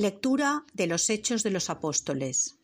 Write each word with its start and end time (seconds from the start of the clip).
Lectura 0.00 0.64
de 0.72 0.86
los 0.86 1.10
Hechos 1.10 1.42
de 1.42 1.50
los 1.50 1.68
Apóstoles. 1.68 2.56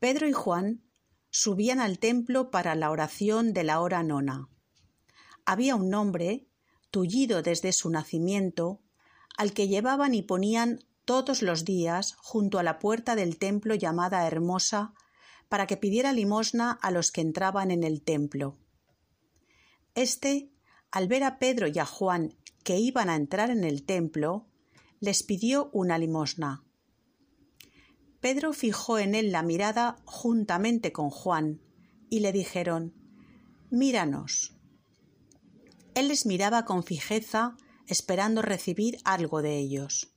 Pedro 0.00 0.26
y 0.26 0.32
Juan 0.32 0.82
subían 1.30 1.78
al 1.78 2.00
templo 2.00 2.50
para 2.50 2.74
la 2.74 2.90
oración 2.90 3.52
de 3.52 3.62
la 3.62 3.80
hora 3.80 4.02
nona. 4.02 4.48
Había 5.46 5.76
un 5.76 5.94
hombre, 5.94 6.48
tullido 6.90 7.42
desde 7.42 7.72
su 7.72 7.88
nacimiento, 7.88 8.80
al 9.36 9.52
que 9.52 9.68
llevaban 9.68 10.12
y 10.12 10.22
ponían 10.22 10.80
todos 11.04 11.40
los 11.40 11.64
días 11.64 12.16
junto 12.18 12.58
a 12.58 12.64
la 12.64 12.80
puerta 12.80 13.14
del 13.14 13.38
templo 13.38 13.76
llamada 13.76 14.26
Hermosa, 14.26 14.94
para 15.48 15.68
que 15.68 15.76
pidiera 15.76 16.12
limosna 16.12 16.72
a 16.72 16.90
los 16.90 17.12
que 17.12 17.20
entraban 17.20 17.70
en 17.70 17.84
el 17.84 18.02
templo. 18.02 18.56
Este, 19.94 20.50
al 20.90 21.06
ver 21.06 21.22
a 21.22 21.38
Pedro 21.38 21.68
y 21.68 21.78
a 21.78 21.86
Juan 21.86 22.34
que 22.64 22.80
iban 22.80 23.08
a 23.08 23.14
entrar 23.14 23.50
en 23.50 23.62
el 23.62 23.84
templo, 23.84 24.48
les 25.02 25.24
pidió 25.24 25.68
una 25.72 25.98
limosna. 25.98 26.64
Pedro 28.20 28.52
fijó 28.52 29.00
en 29.00 29.16
él 29.16 29.32
la 29.32 29.42
mirada 29.42 29.96
juntamente 30.04 30.92
con 30.92 31.10
Juan, 31.10 31.60
y 32.08 32.20
le 32.20 32.30
dijeron 32.30 32.94
Míranos. 33.68 34.54
Él 35.96 36.06
les 36.06 36.24
miraba 36.24 36.64
con 36.64 36.84
fijeza, 36.84 37.56
esperando 37.88 38.42
recibir 38.42 38.98
algo 39.02 39.42
de 39.42 39.58
ellos. 39.58 40.14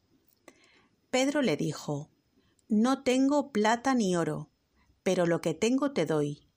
Pedro 1.10 1.42
le 1.42 1.58
dijo 1.58 2.12
No 2.70 3.02
tengo 3.02 3.52
plata 3.52 3.96
ni 3.96 4.16
oro, 4.16 4.52
pero 5.02 5.26
lo 5.26 5.42
que 5.42 5.56
tengo 5.56 5.94
te 5.94 6.06
doy. 6.06 6.48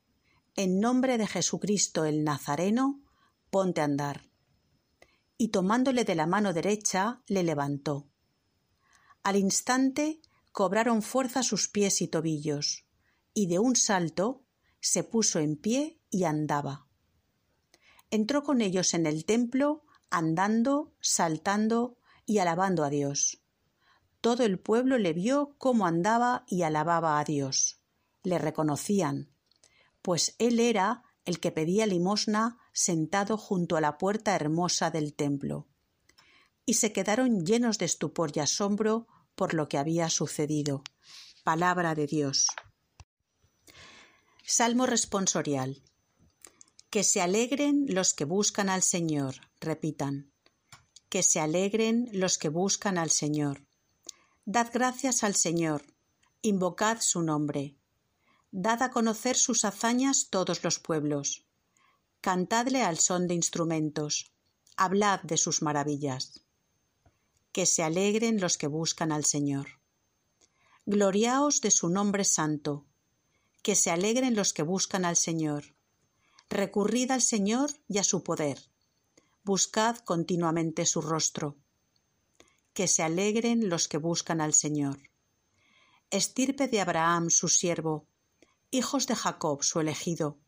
En 0.55 0.81
nombre 0.81 1.17
de 1.17 1.27
Jesucristo 1.27 2.05
el 2.05 2.25
Nazareno, 2.25 3.01
ponte 3.49 3.81
a 3.81 3.85
andar. 3.85 4.29
Y 5.39 5.49
tomándole 5.49 6.05
de 6.05 6.15
la 6.15 6.27
mano 6.27 6.53
derecha, 6.53 7.23
le 7.27 7.43
levantó. 7.43 8.08
Al 9.23 9.37
instante 9.37 10.21
cobraron 10.53 11.03
fuerza 11.03 11.43
sus 11.43 11.69
pies 11.69 12.01
y 12.03 12.09
tobillos, 12.09 12.87
y 13.35 13.47
de 13.47 13.59
un 13.59 13.77
salto 13.77 14.45
se 14.81 15.05
puso 15.05 15.39
en 15.39 15.57
pie 15.57 16.01
y 16.11 16.25
andaba. 16.25 16.87
Entró 18.11 18.43
con 18.43 18.61
ellos 18.61 18.95
en 18.95 19.07
el 19.07 19.25
templo, 19.25 19.85
andando, 20.11 20.95
saltando 21.01 21.99
y 22.25 22.39
alabando 22.39 22.85
a 22.85 22.91
Dios. 22.91 23.43
Todo 24.21 24.45
el 24.45 24.59
pueblo 24.59 24.99
le 24.99 25.13
vio 25.13 25.55
cómo 25.59 25.87
andaba 25.87 26.45
y 26.49 26.63
alababa 26.63 27.21
a 27.21 27.25
Dios. 27.25 27.81
Le 28.23 28.39
reconocían, 28.39 29.31
pues 30.03 30.35
él 30.39 30.59
era 30.59 31.05
el 31.25 31.41
que 31.41 31.53
pedía 31.53 31.87
limosna 31.87 32.59
sentado 32.73 33.37
junto 33.37 33.77
a 33.77 33.81
la 33.81 33.99
puerta 33.99 34.35
hermosa 34.35 34.91
del 34.91 35.15
templo. 35.15 35.69
Y 36.69 36.75
se 36.75 36.93
quedaron 36.93 37.47
llenos 37.47 37.79
de 37.79 37.87
estupor 37.87 38.31
y 38.35 38.41
asombro 38.41 39.07
por 39.35 39.55
lo 39.55 39.71
que 39.71 39.79
había 39.79 40.11
sucedido. 40.11 40.83
Palabra 41.43 41.95
de 41.95 42.07
Dios. 42.07 42.47
Salmo 44.45 44.85
responsorial. 44.85 45.83
Que 46.91 47.05
se 47.05 47.23
alegren 47.23 47.87
los 47.89 48.13
que 48.13 48.27
buscan 48.27 48.69
al 48.69 48.83
Señor. 48.83 49.37
Repitan. 49.63 50.31
Que 51.09 51.23
se 51.23 51.41
alegren 51.41 52.11
los 52.13 52.37
que 52.37 52.51
buscan 52.51 52.99
al 52.99 53.09
Señor. 53.09 53.67
Dad 54.45 54.69
gracias 54.71 55.25
al 55.25 55.37
Señor. 55.37 55.87
Invocad 56.43 56.99
su 57.01 57.23
nombre. 57.23 57.79
Dad 58.51 58.83
a 58.83 58.91
conocer 58.91 59.37
sus 59.37 59.65
hazañas 59.65 60.29
todos 60.29 60.63
los 60.63 60.79
pueblos. 60.81 61.47
Cantadle 62.21 62.83
al 62.83 62.99
son 62.99 63.27
de 63.27 63.33
instrumentos. 63.33 64.35
Hablad 64.77 65.23
de 65.23 65.39
sus 65.39 65.63
maravillas 65.63 66.45
que 67.53 67.67
se 67.67 67.83
alegren 67.83 68.41
los 68.41 68.59
que 68.59 68.67
buscan 68.67 69.13
al 69.13 69.25
Señor. 69.25 69.81
Gloriaos 70.85 71.61
de 71.61 71.71
su 71.71 71.89
nombre 71.89 72.25
santo, 72.25 72.87
que 73.63 73.75
se 73.75 73.91
alegren 73.91 74.35
los 74.35 74.53
que 74.53 74.63
buscan 74.63 75.05
al 75.05 75.17
Señor. 75.17 75.75
Recurrid 76.49 77.11
al 77.11 77.23
Señor 77.23 77.71
y 77.89 77.99
a 77.99 78.05
su 78.05 78.23
poder. 78.23 78.71
Buscad 79.45 79.99
continuamente 79.99 80.87
su 80.87 81.01
rostro. 81.01 81.57
Que 82.73 82.87
se 82.87 83.03
alegren 83.03 83.69
los 83.69 83.89
que 83.89 83.99
buscan 83.99 84.41
al 84.41 84.55
Señor. 84.55 85.11
Estirpe 86.11 86.69
de 86.69 86.81
Abraham 86.81 87.29
su 87.29 87.49
siervo, 87.49 88.07
hijos 88.71 89.07
de 89.07 89.15
Jacob 89.15 89.63
su 89.63 89.81
elegido. 89.81 90.39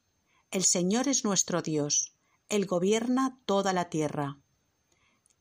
El 0.50 0.64
Señor 0.64 1.08
es 1.08 1.25
nuestro 1.25 1.60
Dios, 1.60 2.14
Él 2.48 2.66
gobierna 2.66 3.41
toda 3.46 3.72
la 3.72 3.91
tierra 3.91 4.41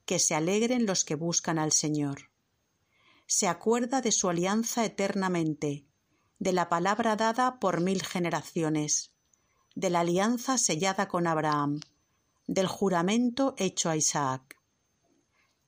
que 0.09 0.17
se 0.17 0.33
alegren 0.33 0.87
los 0.87 1.05
que 1.05 1.13
buscan 1.13 1.59
al 1.59 1.71
Señor. 1.71 2.31
Se 3.27 3.47
acuerda 3.47 4.01
de 4.01 4.11
su 4.11 4.27
alianza 4.27 4.83
eternamente, 4.83 5.85
de 6.39 6.51
la 6.51 6.67
palabra 6.67 7.15
dada 7.15 7.59
por 7.59 7.79
mil 7.79 8.01
generaciones, 8.01 9.11
de 9.75 9.91
la 9.91 9.99
alianza 9.99 10.57
sellada 10.57 11.07
con 11.07 11.27
Abraham, 11.27 11.81
del 12.47 12.65
juramento 12.65 13.53
hecho 13.59 13.91
a 13.91 13.97
Isaac. 13.97 14.57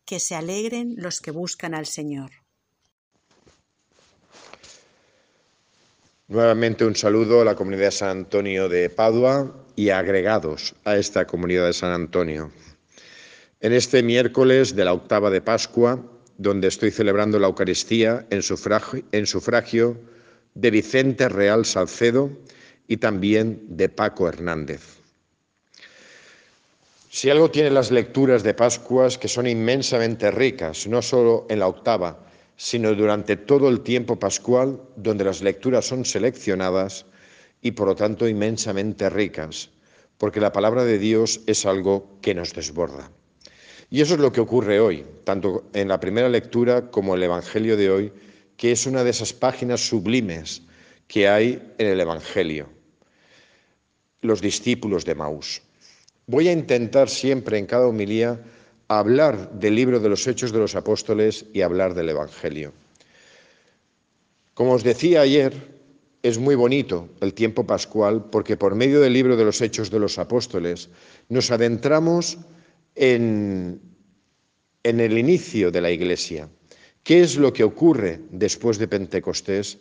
Que 0.05 0.19
se 0.19 0.33
alegren 0.33 0.95
los 0.97 1.21
que 1.21 1.29
buscan 1.29 1.75
al 1.75 1.85
Señor. 1.85 2.31
Nuevamente 6.27 6.83
un 6.83 6.95
saludo 6.95 7.41
a 7.41 7.45
la 7.45 7.53
comunidad 7.53 7.83
de 7.83 7.91
San 7.91 8.09
Antonio 8.09 8.69
de 8.69 8.89
Padua 8.89 9.67
y 9.75 9.89
agregados 9.89 10.73
a 10.83 10.97
esta 10.97 11.27
comunidad 11.27 11.67
de 11.67 11.73
San 11.73 11.91
Antonio 11.91 12.51
en 13.61 13.73
este 13.73 14.01
miércoles 14.01 14.75
de 14.75 14.85
la 14.85 14.93
octava 14.93 15.29
de 15.29 15.41
Pascua, 15.41 16.03
donde 16.37 16.67
estoy 16.67 16.89
celebrando 16.89 17.37
la 17.37 17.47
Eucaristía 17.47 18.25
en 18.31 18.41
sufragio, 18.41 19.97
de 20.53 20.71
Vicente 20.71 21.29
Real 21.29 21.63
Salcedo 21.63 22.29
y 22.87 22.97
también 22.97 23.63
de 23.69 23.87
Paco 23.87 24.27
Hernández. 24.27 24.81
Si 27.09 27.29
algo 27.29 27.51
tienen 27.51 27.75
las 27.75 27.91
lecturas 27.91 28.41
de 28.41 28.53
Pascuas, 28.53 29.17
que 29.17 29.27
son 29.27 29.45
inmensamente 29.45 30.31
ricas, 30.31 30.87
no 30.87 31.01
solo 31.01 31.45
en 31.49 31.59
la 31.59 31.67
octava, 31.67 32.25
sino 32.57 32.93
durante 32.95 33.37
todo 33.37 33.69
el 33.69 33.81
tiempo 33.81 34.17
pascual, 34.17 34.81
donde 34.95 35.23
las 35.23 35.41
lecturas 35.41 35.85
son 35.85 36.03
seleccionadas 36.03 37.05
y 37.61 37.71
por 37.71 37.87
lo 37.87 37.95
tanto 37.95 38.27
inmensamente 38.27 39.09
ricas, 39.09 39.69
porque 40.17 40.39
la 40.39 40.51
palabra 40.51 40.83
de 40.83 40.97
Dios 40.97 41.41
es 41.47 41.65
algo 41.65 42.17
que 42.21 42.33
nos 42.33 42.53
desborda. 42.53 43.11
Y 43.93 43.99
eso 43.99 44.13
es 44.13 44.21
lo 44.21 44.31
que 44.31 44.39
ocurre 44.39 44.79
hoy, 44.79 45.05
tanto 45.25 45.65
en 45.73 45.89
la 45.89 45.99
primera 45.99 46.29
lectura 46.29 46.89
como 46.89 47.13
en 47.13 47.17
el 47.17 47.25
Evangelio 47.25 47.75
de 47.75 47.91
hoy, 47.91 48.13
que 48.55 48.71
es 48.71 48.87
una 48.87 49.03
de 49.03 49.09
esas 49.09 49.33
páginas 49.33 49.85
sublimes 49.85 50.61
que 51.09 51.27
hay 51.27 51.61
en 51.77 51.87
el 51.87 51.99
Evangelio. 51.99 52.69
Los 54.21 54.39
discípulos 54.39 55.03
de 55.03 55.15
Maús. 55.15 55.61
Voy 56.25 56.47
a 56.47 56.53
intentar 56.53 57.09
siempre 57.09 57.57
en 57.57 57.65
cada 57.65 57.85
homilía 57.87 58.39
hablar 58.87 59.51
del 59.59 59.75
libro 59.75 59.99
de 59.99 60.07
los 60.07 60.25
Hechos 60.25 60.53
de 60.53 60.59
los 60.59 60.75
Apóstoles 60.75 61.45
y 61.51 61.59
hablar 61.59 61.93
del 61.93 62.07
Evangelio. 62.07 62.71
Como 64.53 64.71
os 64.71 64.83
decía 64.85 65.19
ayer, 65.19 65.53
es 66.23 66.37
muy 66.37 66.55
bonito 66.55 67.09
el 67.19 67.33
tiempo 67.33 67.65
pascual 67.65 68.23
porque 68.31 68.55
por 68.55 68.73
medio 68.75 69.01
del 69.01 69.11
libro 69.11 69.35
de 69.35 69.43
los 69.43 69.59
Hechos 69.59 69.91
de 69.91 69.99
los 69.99 70.17
Apóstoles 70.17 70.87
nos 71.27 71.51
adentramos 71.51 72.37
en, 72.37 72.45
el 72.95 73.79
inicio 74.83 75.71
de 75.71 75.81
la 75.81 75.91
Iglesia. 75.91 76.49
¿Qué 77.03 77.21
es 77.21 77.37
lo 77.37 77.51
que 77.51 77.63
ocurre 77.63 78.21
después 78.31 78.77
de 78.77 78.87
Pentecostés? 78.87 79.79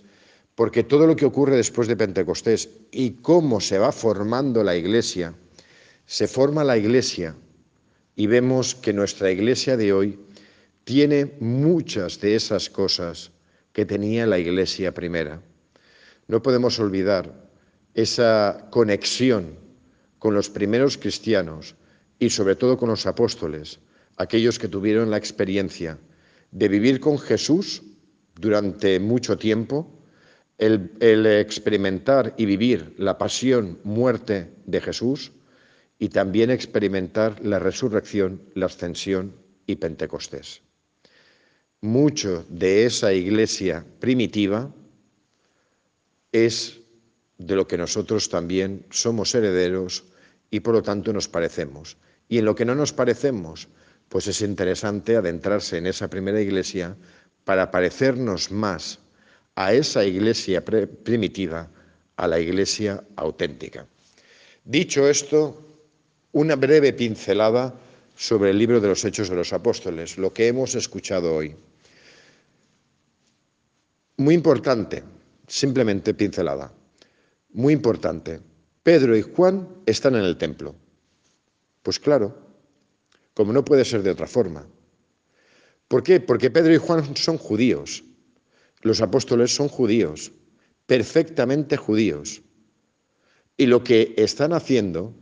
Porque 0.54 0.84
todo 0.84 1.06
lo 1.06 1.16
que 1.16 1.26
ocurre 1.26 1.56
después 1.56 1.88
de 1.88 1.96
Pentecostés 1.96 2.68
y 2.90 3.10
cómo 3.22 3.60
se 3.60 3.78
va 3.78 3.92
formando 3.92 4.64
la 4.64 4.76
Iglesia, 4.76 5.34
se 6.06 6.26
forma 6.26 6.64
la 6.64 6.76
Iglesia 6.76 7.36
y 8.16 8.26
vemos 8.26 8.74
que 8.74 8.92
nuestra 8.92 9.30
Iglesia 9.30 9.76
de 9.76 9.92
hoy 9.92 10.18
tiene 10.84 11.34
muchas 11.40 12.20
de 12.20 12.34
esas 12.34 12.68
cosas 12.68 13.30
que 13.72 13.86
tenía 13.86 14.26
la 14.26 14.38
Iglesia 14.38 14.92
primera. 14.92 15.40
No 16.26 16.42
podemos 16.42 16.78
olvidar 16.78 17.48
esa 17.94 18.68
conexión 18.70 19.56
con 20.18 20.34
los 20.34 20.50
primeros 20.50 20.96
cristianos 20.96 21.74
y 22.20 22.30
sobre 22.30 22.54
todo 22.54 22.76
con 22.76 22.90
los 22.90 23.06
apóstoles, 23.06 23.80
aquellos 24.18 24.58
que 24.58 24.68
tuvieron 24.68 25.10
la 25.10 25.16
experiencia 25.16 25.98
de 26.52 26.68
vivir 26.68 27.00
con 27.00 27.18
Jesús 27.18 27.82
durante 28.38 29.00
mucho 29.00 29.38
tiempo, 29.38 29.90
el, 30.58 31.26
experimentar 31.26 32.34
y 32.36 32.44
vivir 32.44 32.94
la 32.98 33.16
pasión, 33.16 33.78
muerte 33.82 34.52
de 34.66 34.80
Jesús 34.82 35.32
y 35.98 36.10
también 36.10 36.50
experimentar 36.50 37.42
la 37.42 37.58
resurrección, 37.58 38.42
la 38.54 38.66
ascensión 38.66 39.34
y 39.66 39.76
Pentecostés. 39.76 40.60
Mucho 41.80 42.44
de 42.50 42.84
esa 42.84 43.14
iglesia 43.14 43.86
primitiva 43.98 44.70
es 46.30 46.78
de 47.38 47.56
lo 47.56 47.66
que 47.66 47.78
nosotros 47.78 48.28
también 48.28 48.84
somos 48.90 49.34
herederos 49.34 50.04
y 50.50 50.60
por 50.60 50.74
lo 50.74 50.82
tanto 50.82 51.10
nos 51.14 51.26
parecemos. 51.26 51.96
Y 52.30 52.38
en 52.38 52.44
lo 52.44 52.54
que 52.54 52.64
no 52.64 52.76
nos 52.76 52.92
parecemos, 52.92 53.66
pues 54.08 54.28
es 54.28 54.40
interesante 54.40 55.16
adentrarse 55.16 55.78
en 55.78 55.86
esa 55.86 56.08
primera 56.08 56.40
iglesia 56.40 56.96
para 57.44 57.72
parecernos 57.72 58.52
más 58.52 59.00
a 59.56 59.72
esa 59.74 60.04
iglesia 60.04 60.64
primitiva, 60.64 61.68
a 62.16 62.28
la 62.28 62.38
iglesia 62.38 63.02
auténtica. 63.16 63.84
Dicho 64.64 65.08
esto, 65.08 65.60
una 66.30 66.54
breve 66.54 66.92
pincelada 66.92 67.74
sobre 68.14 68.50
el 68.50 68.58
libro 68.58 68.80
de 68.80 68.88
los 68.88 69.04
Hechos 69.04 69.28
de 69.28 69.34
los 69.34 69.52
Apóstoles, 69.52 70.16
lo 70.16 70.32
que 70.32 70.46
hemos 70.46 70.76
escuchado 70.76 71.34
hoy. 71.34 71.56
Muy 74.18 74.34
importante, 74.34 75.02
simplemente 75.48 76.14
pincelada, 76.14 76.72
muy 77.54 77.72
importante. 77.72 78.38
Pedro 78.84 79.16
y 79.16 79.22
Juan 79.22 79.66
están 79.84 80.14
en 80.14 80.22
el 80.22 80.36
templo. 80.36 80.76
Pues 81.82 81.98
claro, 81.98 82.36
como 83.34 83.52
no 83.52 83.64
puede 83.64 83.84
ser 83.84 84.02
de 84.02 84.10
otra 84.10 84.26
forma. 84.26 84.66
¿Por 85.88 86.02
qué? 86.02 86.18
Porque 86.20 86.50
Pedro 86.50 86.74
y 86.74 86.78
Juan 86.78 87.16
son 87.16 87.38
judíos. 87.38 88.04
Los 88.82 89.00
apóstoles 89.00 89.54
son 89.54 89.68
judíos, 89.68 90.32
perfectamente 90.86 91.76
judíos. 91.76 92.42
Y 93.56 93.66
lo 93.66 93.84
que 93.84 94.14
están 94.16 94.52
haciendo 94.52 95.14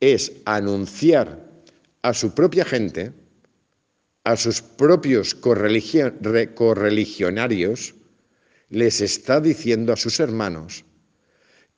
es 0.00 0.32
anunciar 0.44 1.48
a 2.02 2.14
su 2.14 2.34
propia 2.34 2.64
gente, 2.64 3.12
a 4.24 4.36
sus 4.36 4.62
propios 4.62 5.34
correligionarios, 5.34 7.94
les 8.68 9.00
está 9.00 9.40
diciendo 9.40 9.92
a 9.92 9.96
sus 9.96 10.20
hermanos 10.20 10.84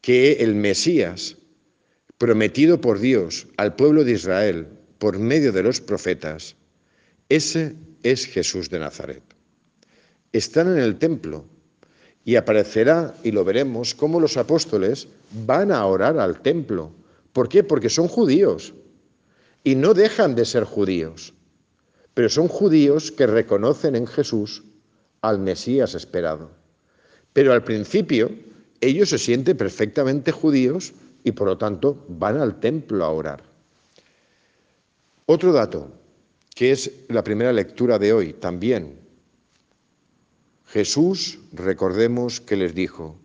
que 0.00 0.32
el 0.34 0.54
Mesías, 0.54 1.36
prometido 2.18 2.80
por 2.80 2.98
Dios 2.98 3.46
al 3.56 3.74
pueblo 3.76 4.04
de 4.04 4.12
Israel 4.12 4.68
por 4.98 5.18
medio 5.18 5.52
de 5.52 5.62
los 5.62 5.80
profetas, 5.80 6.56
ese 7.28 7.74
es 8.02 8.26
Jesús 8.26 8.70
de 8.70 8.78
Nazaret. 8.78 9.22
Están 10.32 10.68
en 10.68 10.78
el 10.78 10.96
templo 10.98 11.44
y 12.24 12.36
aparecerá, 12.36 13.14
y 13.22 13.32
lo 13.32 13.44
veremos, 13.44 13.94
cómo 13.94 14.20
los 14.20 14.36
apóstoles 14.36 15.08
van 15.46 15.70
a 15.70 15.84
orar 15.86 16.18
al 16.18 16.40
templo. 16.40 16.90
¿Por 17.32 17.48
qué? 17.48 17.62
Porque 17.62 17.90
son 17.90 18.08
judíos 18.08 18.72
y 19.62 19.74
no 19.74 19.94
dejan 19.94 20.34
de 20.34 20.44
ser 20.44 20.64
judíos, 20.64 21.34
pero 22.12 22.28
son 22.28 22.48
judíos 22.48 23.10
que 23.10 23.26
reconocen 23.26 23.96
en 23.96 24.06
Jesús 24.06 24.62
al 25.22 25.38
Mesías 25.38 25.94
esperado. 25.94 26.50
Pero 27.32 27.52
al 27.52 27.64
principio 27.64 28.30
ellos 28.80 29.08
se 29.08 29.18
sienten 29.18 29.56
perfectamente 29.56 30.30
judíos 30.30 30.92
y 31.24 31.32
por 31.32 31.48
lo 31.48 31.58
tanto 31.58 32.04
van 32.08 32.38
al 32.38 32.60
templo 32.60 33.04
a 33.04 33.10
orar. 33.10 33.42
Otro 35.26 35.52
dato, 35.52 35.92
que 36.54 36.70
es 36.70 36.92
la 37.08 37.24
primera 37.24 37.52
lectura 37.52 37.98
de 37.98 38.12
hoy 38.12 38.34
también. 38.34 39.00
Jesús, 40.66 41.40
recordemos 41.52 42.40
que 42.40 42.56
les 42.56 42.74
dijo, 42.74 43.18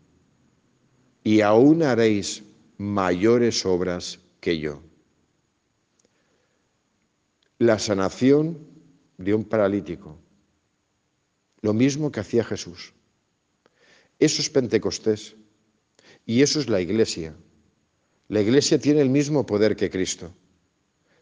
y 1.23 1.41
aún 1.41 1.83
haréis 1.83 2.43
mayores 2.77 3.65
obras 3.65 4.19
que 4.39 4.57
yo. 4.57 4.81
La 7.57 7.77
sanación 7.77 8.57
de 9.17 9.33
un 9.33 9.43
paralítico, 9.43 10.17
lo 11.61 11.73
mismo 11.73 12.11
que 12.11 12.21
hacía 12.21 12.45
Jesús. 12.45 12.93
Eso 14.17 14.41
es 14.41 14.49
Pentecostés. 14.49 15.35
Y 16.25 16.41
eso 16.41 16.59
es 16.59 16.69
la 16.69 16.81
iglesia. 16.81 17.35
La 18.29 18.41
iglesia 18.41 18.79
tiene 18.79 19.01
el 19.01 19.09
mismo 19.09 19.45
poder 19.45 19.75
que 19.75 19.89
Cristo. 19.89 20.31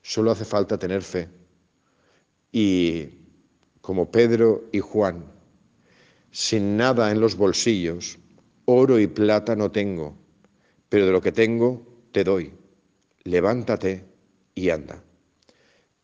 Solo 0.01 0.31
hace 0.31 0.43
falta 0.43 0.77
tener 0.77 1.01
fe. 1.01 1.29
Y 2.51 3.07
como 3.79 4.11
Pedro 4.11 4.65
y 4.73 4.79
Juan, 4.79 5.25
sin 6.31 6.75
nada 6.75 7.09
en 7.11 7.21
los 7.21 7.35
bolsillos, 7.35 8.19
oro 8.65 8.99
y 8.99 9.07
plata 9.07 9.55
no 9.55 9.71
tengo, 9.71 10.17
pero 10.89 11.05
de 11.05 11.13
lo 11.13 11.21
que 11.21 11.31
tengo 11.31 11.81
te 12.11 12.25
doy. 12.25 12.51
Levántate 13.23 14.03
y 14.53 14.69
anda. 14.69 15.01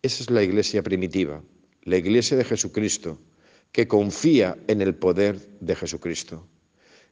Esa 0.01 0.23
es 0.23 0.29
la 0.29 0.43
iglesia 0.43 0.83
primitiva, 0.83 1.43
la 1.83 1.97
iglesia 1.97 2.37
de 2.37 2.45
Jesucristo, 2.45 3.19
que 3.73 3.89
confía 3.89 4.57
en 4.67 4.81
el 4.81 4.95
poder 4.95 5.49
de 5.59 5.75
Jesucristo. 5.75 6.47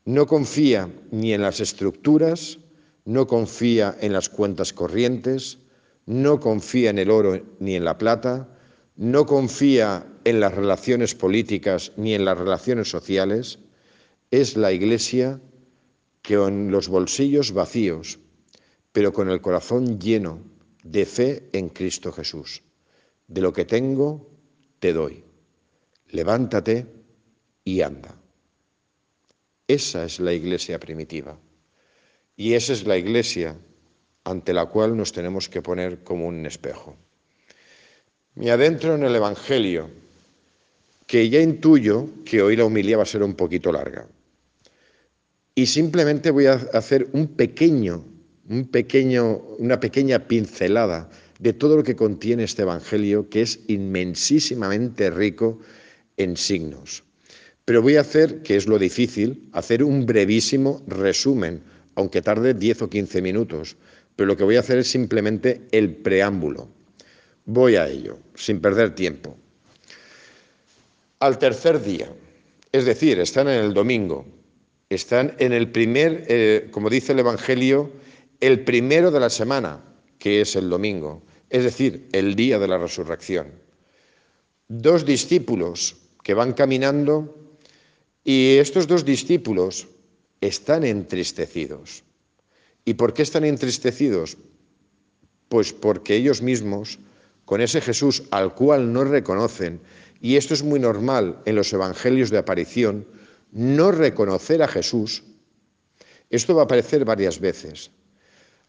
No 0.05 0.27
confía 0.27 0.89
ni 1.11 1.33
en 1.33 1.41
las 1.41 1.59
estructuras, 1.59 2.57
no 3.05 3.27
confía 3.27 3.97
en 3.99 4.13
las 4.13 4.29
cuentas 4.29 4.73
corrientes, 4.73 5.59
no 6.05 6.39
confía 6.39 6.89
en 6.89 6.99
el 6.99 7.11
oro 7.11 7.41
ni 7.59 7.75
en 7.75 7.85
la 7.85 7.97
plata, 7.97 8.47
no 8.95 9.25
confía 9.25 10.05
en 10.23 10.39
las 10.39 10.53
relaciones 10.53 11.15
políticas 11.15 11.91
ni 11.97 12.13
en 12.13 12.25
las 12.25 12.37
relaciones 12.37 12.89
sociales. 12.89 13.59
Es 14.29 14.55
la 14.57 14.71
iglesia 14.71 15.39
que 16.21 16.37
con 16.37 16.71
los 16.71 16.87
bolsillos 16.87 17.51
vacíos, 17.51 18.19
pero 18.91 19.11
con 19.11 19.29
el 19.29 19.41
corazón 19.41 19.99
lleno 19.99 20.43
de 20.83 21.05
fe 21.05 21.49
en 21.53 21.69
Cristo 21.69 22.11
Jesús. 22.11 22.61
De 23.27 23.41
lo 23.41 23.53
que 23.53 23.65
tengo, 23.65 24.29
te 24.79 24.93
doy. 24.93 25.23
Levántate 26.09 26.85
y 27.63 27.81
anda. 27.81 28.15
Esa 29.67 30.03
es 30.03 30.19
la 30.19 30.33
iglesia 30.33 30.79
primitiva. 30.79 31.37
Y 32.41 32.55
esa 32.55 32.73
es 32.73 32.87
la 32.87 32.97
iglesia 32.97 33.55
ante 34.23 34.51
la 34.51 34.65
cual 34.65 34.97
nos 34.97 35.11
tenemos 35.11 35.47
que 35.47 35.61
poner 35.61 35.99
como 36.03 36.25
un 36.25 36.43
espejo. 36.47 36.97
Me 38.33 38.49
adentro 38.49 38.95
en 38.95 39.03
el 39.03 39.15
Evangelio, 39.15 39.91
que 41.05 41.29
ya 41.29 41.39
intuyo 41.39 42.09
que 42.25 42.41
hoy 42.41 42.55
la 42.55 42.65
humilía 42.65 42.97
va 42.97 43.03
a 43.03 43.05
ser 43.05 43.21
un 43.21 43.35
poquito 43.35 43.71
larga. 43.71 44.07
Y 45.53 45.67
simplemente 45.67 46.31
voy 46.31 46.47
a 46.47 46.53
hacer 46.73 47.09
un 47.11 47.27
pequeño, 47.27 48.03
un 48.49 48.65
pequeño, 48.69 49.35
una 49.59 49.79
pequeña 49.79 50.17
pincelada 50.27 51.11
de 51.37 51.53
todo 51.53 51.77
lo 51.77 51.83
que 51.83 51.95
contiene 51.95 52.45
este 52.45 52.63
Evangelio, 52.63 53.29
que 53.29 53.43
es 53.43 53.59
inmensísimamente 53.67 55.11
rico 55.11 55.59
en 56.17 56.35
signos. 56.35 57.03
Pero 57.65 57.83
voy 57.83 57.97
a 57.97 58.01
hacer, 58.01 58.41
que 58.41 58.55
es 58.55 58.65
lo 58.65 58.79
difícil, 58.79 59.47
hacer 59.51 59.83
un 59.83 60.07
brevísimo 60.07 60.81
resumen, 60.87 61.61
aunque 61.95 62.21
tarde 62.21 62.53
10 62.53 62.83
o 62.83 62.89
15 62.89 63.21
minutos. 63.21 63.77
Pero 64.15 64.27
lo 64.27 64.37
que 64.37 64.43
voy 64.43 64.57
a 64.57 64.61
hacer 64.61 64.79
es 64.79 64.89
simplemente 64.89 65.61
el 65.71 65.95
preámbulo. 65.95 66.69
Voy 67.45 67.75
a 67.75 67.87
ello, 67.87 68.19
sin 68.35 68.61
perder 68.61 68.93
tiempo. 68.95 69.37
Al 71.19 71.37
tercer 71.37 71.81
día, 71.81 72.09
es 72.71 72.85
decir, 72.85 73.19
están 73.19 73.47
en 73.47 73.63
el 73.63 73.73
domingo, 73.73 74.25
están 74.89 75.35
en 75.39 75.53
el 75.53 75.71
primer, 75.71 76.25
eh, 76.27 76.67
como 76.71 76.89
dice 76.89 77.13
el 77.13 77.19
Evangelio, 77.19 77.91
el 78.39 78.63
primero 78.63 79.11
de 79.11 79.19
la 79.19 79.29
semana, 79.29 79.83
que 80.19 80.41
es 80.41 80.55
el 80.55 80.69
domingo, 80.69 81.21
es 81.49 81.63
decir, 81.63 82.07
el 82.11 82.35
día 82.35 82.59
de 82.59 82.67
la 82.67 82.77
resurrección. 82.77 83.47
Dos 84.67 85.05
discípulos 85.05 85.95
que 86.23 86.33
van 86.33 86.53
caminando 86.53 87.37
y 88.23 88.57
estos 88.57 88.87
dos 88.87 89.03
discípulos 89.03 89.87
están 90.41 90.83
entristecidos. 90.83 92.03
¿Y 92.83 92.95
por 92.95 93.13
qué 93.13 93.21
están 93.21 93.45
entristecidos? 93.45 94.37
Pues 95.49 95.71
porque 95.71 96.15
ellos 96.15 96.41
mismos, 96.41 96.99
con 97.45 97.61
ese 97.61 97.79
Jesús 97.81 98.23
al 98.31 98.55
cual 98.55 98.91
no 98.91 99.03
reconocen, 99.03 99.79
y 100.19 100.35
esto 100.35 100.53
es 100.53 100.63
muy 100.63 100.79
normal 100.79 101.41
en 101.45 101.55
los 101.55 101.71
evangelios 101.73 102.29
de 102.29 102.37
aparición, 102.37 103.07
no 103.51 103.91
reconocer 103.91 104.63
a 104.63 104.67
Jesús, 104.67 105.23
esto 106.29 106.55
va 106.55 106.61
a 106.61 106.65
aparecer 106.65 107.03
varias 107.03 107.39
veces. 107.39 107.91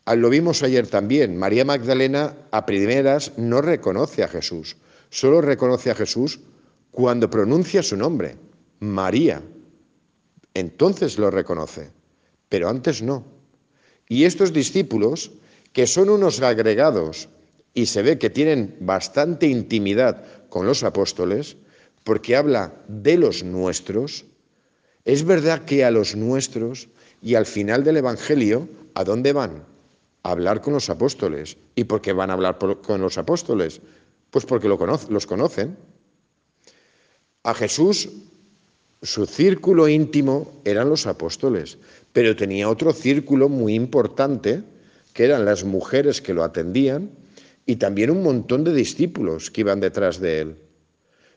Ah, 0.04 0.16
lo 0.16 0.28
vimos 0.30 0.64
ayer 0.64 0.88
también, 0.88 1.36
María 1.36 1.64
Magdalena 1.64 2.34
a 2.50 2.66
primeras 2.66 3.32
no 3.38 3.62
reconoce 3.62 4.24
a 4.24 4.28
Jesús, 4.28 4.76
solo 5.10 5.40
reconoce 5.40 5.92
a 5.92 5.94
Jesús 5.94 6.40
cuando 6.90 7.30
pronuncia 7.30 7.82
su 7.82 7.96
nombre. 7.96 8.36
María. 8.80 9.42
Entonces 10.54 11.18
lo 11.18 11.30
reconoce, 11.30 11.90
pero 12.48 12.68
antes 12.68 13.02
no. 13.02 13.24
Y 14.08 14.24
estos 14.24 14.52
discípulos, 14.52 15.30
que 15.72 15.86
son 15.86 16.10
unos 16.10 16.40
agregados 16.42 17.28
y 17.74 17.86
se 17.86 18.02
ve 18.02 18.18
que 18.18 18.30
tienen 18.30 18.76
bastante 18.80 19.46
intimidad 19.46 20.24
con 20.50 20.66
los 20.66 20.82
apóstoles, 20.82 21.56
porque 22.04 22.36
habla 22.36 22.74
de 22.88 23.16
los 23.16 23.42
nuestros, 23.42 24.26
es 25.04 25.24
verdad 25.24 25.64
que 25.64 25.84
a 25.84 25.90
los 25.90 26.14
nuestros 26.14 26.88
y 27.22 27.34
al 27.36 27.46
final 27.46 27.84
del 27.84 27.96
Evangelio, 27.98 28.68
¿a 28.94 29.04
dónde 29.04 29.32
van? 29.32 29.64
A 30.24 30.32
hablar 30.32 30.60
con 30.60 30.74
los 30.74 30.90
apóstoles. 30.90 31.56
¿Y 31.74 31.84
por 31.84 32.02
qué 32.02 32.12
van 32.12 32.30
a 32.30 32.34
hablar 32.34 32.58
con 32.58 33.00
los 33.00 33.16
apóstoles? 33.16 33.80
Pues 34.30 34.44
porque 34.44 34.68
los 34.68 35.26
conocen. 35.26 35.76
A 37.44 37.54
Jesús 37.54 38.08
su 39.02 39.26
círculo 39.26 39.88
íntimo 39.88 40.62
eran 40.64 40.88
los 40.88 41.06
apóstoles, 41.06 41.78
pero 42.12 42.36
tenía 42.36 42.68
otro 42.68 42.92
círculo 42.92 43.48
muy 43.48 43.74
importante, 43.74 44.62
que 45.12 45.24
eran 45.24 45.44
las 45.44 45.64
mujeres 45.64 46.22
que 46.22 46.32
lo 46.32 46.44
atendían 46.44 47.10
y 47.66 47.76
también 47.76 48.10
un 48.10 48.22
montón 48.22 48.64
de 48.64 48.72
discípulos 48.72 49.50
que 49.50 49.62
iban 49.62 49.80
detrás 49.80 50.20
de 50.20 50.40
él. 50.40 50.56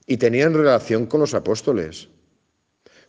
Y 0.05 0.17
tenían 0.17 0.53
relación 0.53 1.07
con 1.07 1.19
los 1.19 1.33
apóstoles. 1.33 2.07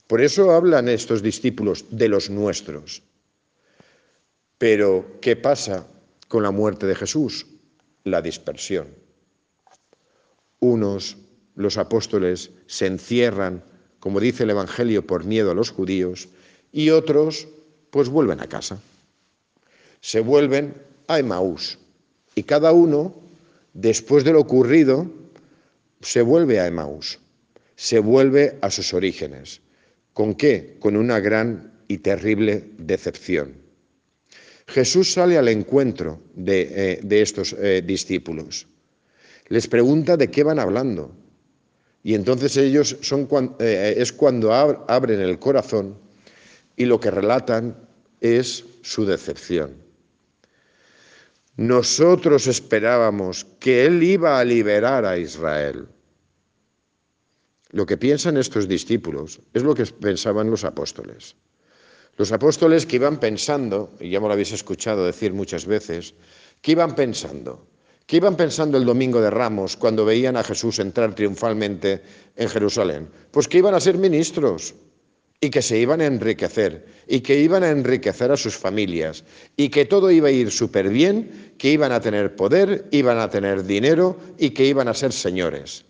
Por 0.07 0.23
eso 0.23 0.51
hablan 0.53 0.89
estos 0.89 1.23
discípulos 1.23 1.85
de 1.91 2.09
los 2.09 2.31
nuestros. 2.31 3.03
Pero, 4.57 5.19
¿qué 5.21 5.37
pasa 5.37 5.87
con 6.29 6.43
la 6.43 6.51
muerte 6.51 6.87
de 6.87 6.95
Jesús? 6.95 7.47
La 8.05 8.23
dispersión. 8.23 8.89
Unos, 10.61 11.19
los 11.55 11.77
apóstoles, 11.77 12.51
se 12.67 12.87
encierran, 12.87 13.63
como 14.07 14.21
dice 14.21 14.45
el 14.45 14.51
Evangelio, 14.51 15.05
por 15.05 15.25
miedo 15.25 15.51
a 15.51 15.55
los 15.55 15.71
judíos, 15.71 16.29
y 16.71 16.91
otros, 16.91 17.49
pues 17.91 18.09
vuelven 18.09 18.41
a 18.41 18.47
casa. 18.47 18.81
Se 20.01 20.21
vuelven 20.21 20.75
a 21.09 21.19
Emaús. 21.19 21.77
Y 22.37 22.45
cada 22.45 22.71
uno, 22.71 23.17
después 23.75 24.23
de 24.23 24.31
lo 24.31 24.39
ocurrido, 24.39 25.11
se 26.03 26.23
vuelve 26.23 26.61
a 26.61 26.69
Emaús, 26.69 27.19
se 27.75 27.99
vuelve 27.99 28.57
a 28.61 28.71
sus 28.71 28.95
orígenes. 28.95 29.61
¿Con 30.13 30.37
qué? 30.37 30.77
Con 30.79 30.95
una 30.95 31.19
gran 31.19 31.73
y 31.89 31.99
terrible 31.99 32.63
decepción. 32.79 33.57
Jesús 34.69 35.15
sale 35.15 35.37
al 35.37 35.49
encuentro 35.49 36.21
de, 36.37 37.01
eh, 37.03 37.21
estos 37.21 37.57
eh, 37.59 37.83
discípulos. 37.85 38.69
Les 39.49 39.67
pregunta 39.67 40.17
de 40.17 40.31
qué 40.31 40.45
van 40.45 40.61
hablando. 40.61 41.26
Y 42.07 42.15
entonces 42.15 42.57
ellos 42.57 42.97
son, 43.01 43.27
eh, 43.59 43.95
es 43.99 44.13
cuando 44.13 44.55
abren 44.55 45.21
el 45.21 45.41
corazón 45.41 45.99
y 46.77 46.85
lo 46.85 47.01
que 47.01 47.11
relatan 47.11 47.77
es 48.21 48.65
su 48.83 49.05
decepción. 49.05 49.75
Nosotros 51.57 52.47
esperábamos 52.47 53.45
que 53.59 53.87
Él 53.87 54.05
iba 54.05 54.39
a 54.39 54.45
liberar 54.45 55.05
a 55.05 55.19
Israel. 55.19 55.89
Lo 57.71 57.85
que 57.87 57.97
piensan 57.97 58.37
estos 58.37 58.69
discípulos 58.69 59.41
es 59.53 59.65
lo 59.65 59.75
que 59.75 59.87
pensaban 59.87 60.49
los 60.49 60.63
apóstoles. 60.63 61.35
Los 62.19 62.31
apóstoles 62.31 62.87
que 62.87 62.97
iban 62.97 63.19
pensando, 63.19 63.93
y 63.99 64.11
ya 64.11 64.21
me 64.21 64.29
lo 64.29 64.35
habéis 64.35 64.53
escuchado 64.53 65.05
decir 65.05 65.33
muchas 65.33 65.67
veces, 65.67 66.15
que 66.63 66.71
iban 66.71 66.95
pensando, 66.95 67.67
que 68.07 68.17
iban 68.17 68.37
pensando 68.37 68.79
el 68.79 68.85
domingo 68.85 69.21
de 69.21 69.31
Ramos 69.31 69.77
cuando 69.77 70.05
veían 70.05 70.37
a 70.37 70.45
Jesús 70.45 70.79
entrar 70.79 71.15
triunfalmente 71.15 72.03
en 72.37 72.49
Jerusalén, 72.49 73.09
pues 73.31 73.49
que 73.49 73.59
iban 73.59 73.75
a 73.75 73.81
ser 73.81 73.99
ministros, 73.99 74.75
y 75.41 75.51
que 75.51 75.63
se 75.63 75.79
iban 75.79 76.01
a 76.01 76.07
enriquecer 76.07 76.87
y 77.07 77.21
que 77.21 77.39
iban 77.39 77.63
a 77.63 77.71
enriquecer 77.71 78.33
a 78.33 78.37
sus 78.37 78.57
familias 78.57 79.25
y 79.57 79.69
que 79.69 79.85
todo 79.85 80.11
iba 80.11 80.29
a 80.29 80.33
ir 80.33 80.51
súper 80.51 80.89
bien, 80.89 81.55
que 81.59 81.71
iban 81.71 81.93
a 81.93 82.01
tener 82.01 82.35
poder, 82.37 82.87
iban 82.91 83.19
a 83.19 83.31
tener 83.31 83.65
dinero 83.65 84.17
y 84.39 84.51
que 84.51 84.65
iban 84.65 84.89
a 84.89 84.95
ser 84.95 85.13
señores. 85.13 85.85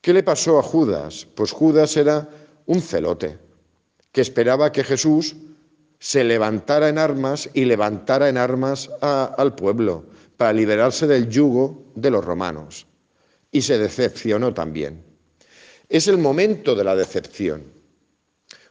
¿Qué 0.00 0.12
le 0.12 0.22
pasó 0.22 0.58
a 0.58 0.62
Judas? 0.62 1.26
Pues 1.34 1.52
Judas 1.52 1.96
era 1.96 2.28
un 2.66 2.80
celote 2.80 3.38
que 4.12 4.20
esperaba 4.20 4.72
que 4.72 4.84
Jesús 4.84 5.36
se 6.00 6.24
levantara 6.24 6.88
en 6.88 6.98
armas 6.98 7.48
y 7.52 7.66
levantara 7.66 8.28
en 8.28 8.38
armas 8.38 8.90
al 9.02 9.54
pueblo 9.54 10.06
para 10.36 10.54
liberarse 10.54 11.06
del 11.06 11.28
yugo 11.28 11.92
de 11.94 12.10
los 12.10 12.24
romanos. 12.24 12.86
Y 13.52 13.62
se 13.62 13.78
decepcionó 13.78 14.54
también. 14.54 15.04
Es 15.88 16.08
el 16.08 16.18
momento 16.18 16.74
de 16.74 16.84
la 16.84 16.96
decepción. 16.96 17.64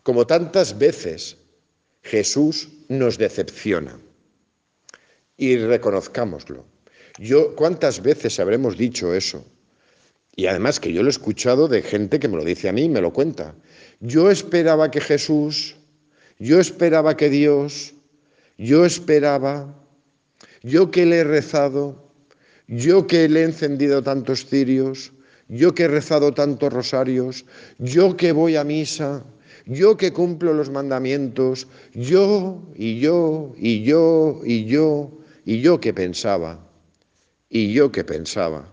Como 0.03 0.25
tantas 0.25 0.77
veces 0.77 1.37
Jesús 2.01 2.69
nos 2.87 3.17
decepciona. 3.17 3.99
Y 5.37 5.57
reconozcámoslo. 5.57 6.65
Yo, 7.19 7.55
¿cuántas 7.55 8.01
veces 8.01 8.39
habremos 8.39 8.75
dicho 8.77 9.13
eso? 9.13 9.45
Y 10.35 10.47
además 10.47 10.79
que 10.79 10.91
yo 10.91 11.03
lo 11.03 11.09
he 11.09 11.11
escuchado 11.11 11.67
de 11.67 11.83
gente 11.83 12.19
que 12.19 12.27
me 12.27 12.37
lo 12.37 12.43
dice 12.43 12.69
a 12.69 12.73
mí 12.73 12.85
y 12.85 12.89
me 12.89 13.01
lo 13.01 13.13
cuenta. 13.13 13.53
Yo 13.99 14.31
esperaba 14.31 14.89
que 14.89 15.01
Jesús, 15.01 15.75
yo 16.39 16.59
esperaba 16.59 17.15
que 17.15 17.29
Dios, 17.29 17.93
yo 18.57 18.85
esperaba, 18.85 19.75
yo 20.63 20.89
que 20.89 21.05
le 21.05 21.17
he 21.17 21.23
rezado, 21.23 22.11
yo 22.67 23.07
que 23.07 23.27
le 23.27 23.41
he 23.41 23.43
encendido 23.43 24.01
tantos 24.01 24.45
cirios, 24.45 25.11
yo 25.49 25.73
que 25.73 25.83
he 25.83 25.87
rezado 25.87 26.33
tantos 26.33 26.71
rosarios, 26.71 27.45
yo 27.77 28.15
que 28.15 28.31
voy 28.31 28.55
a 28.55 28.63
misa, 28.63 29.23
yo 29.65 29.97
que 29.97 30.13
cumplo 30.13 30.53
los 30.53 30.69
mandamientos, 30.69 31.67
yo 31.93 32.63
y 32.75 32.99
yo 32.99 33.53
y 33.57 33.83
yo 33.83 34.41
y 34.45 34.65
yo 34.65 35.11
y 35.45 35.61
yo 35.61 35.79
que 35.79 35.93
pensaba, 35.93 36.65
y 37.49 37.73
yo 37.73 37.91
que 37.91 38.03
pensaba. 38.03 38.71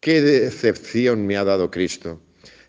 Qué 0.00 0.22
decepción 0.22 1.26
me 1.26 1.36
ha 1.36 1.44
dado 1.44 1.70
Cristo, 1.70 2.20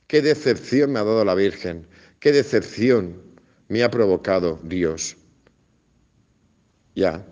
qué 0.07 0.21
decepción 0.21 0.91
me 0.91 0.99
ha 0.99 1.03
dado 1.03 1.23
la 1.25 1.35
Virgen, 1.35 1.87
qué 2.19 2.31
decepción 2.31 3.28
me 3.69 3.83
ha 3.83 3.89
provocado 3.89 4.59
Dios. 4.63 5.15
Ya, 6.95 7.25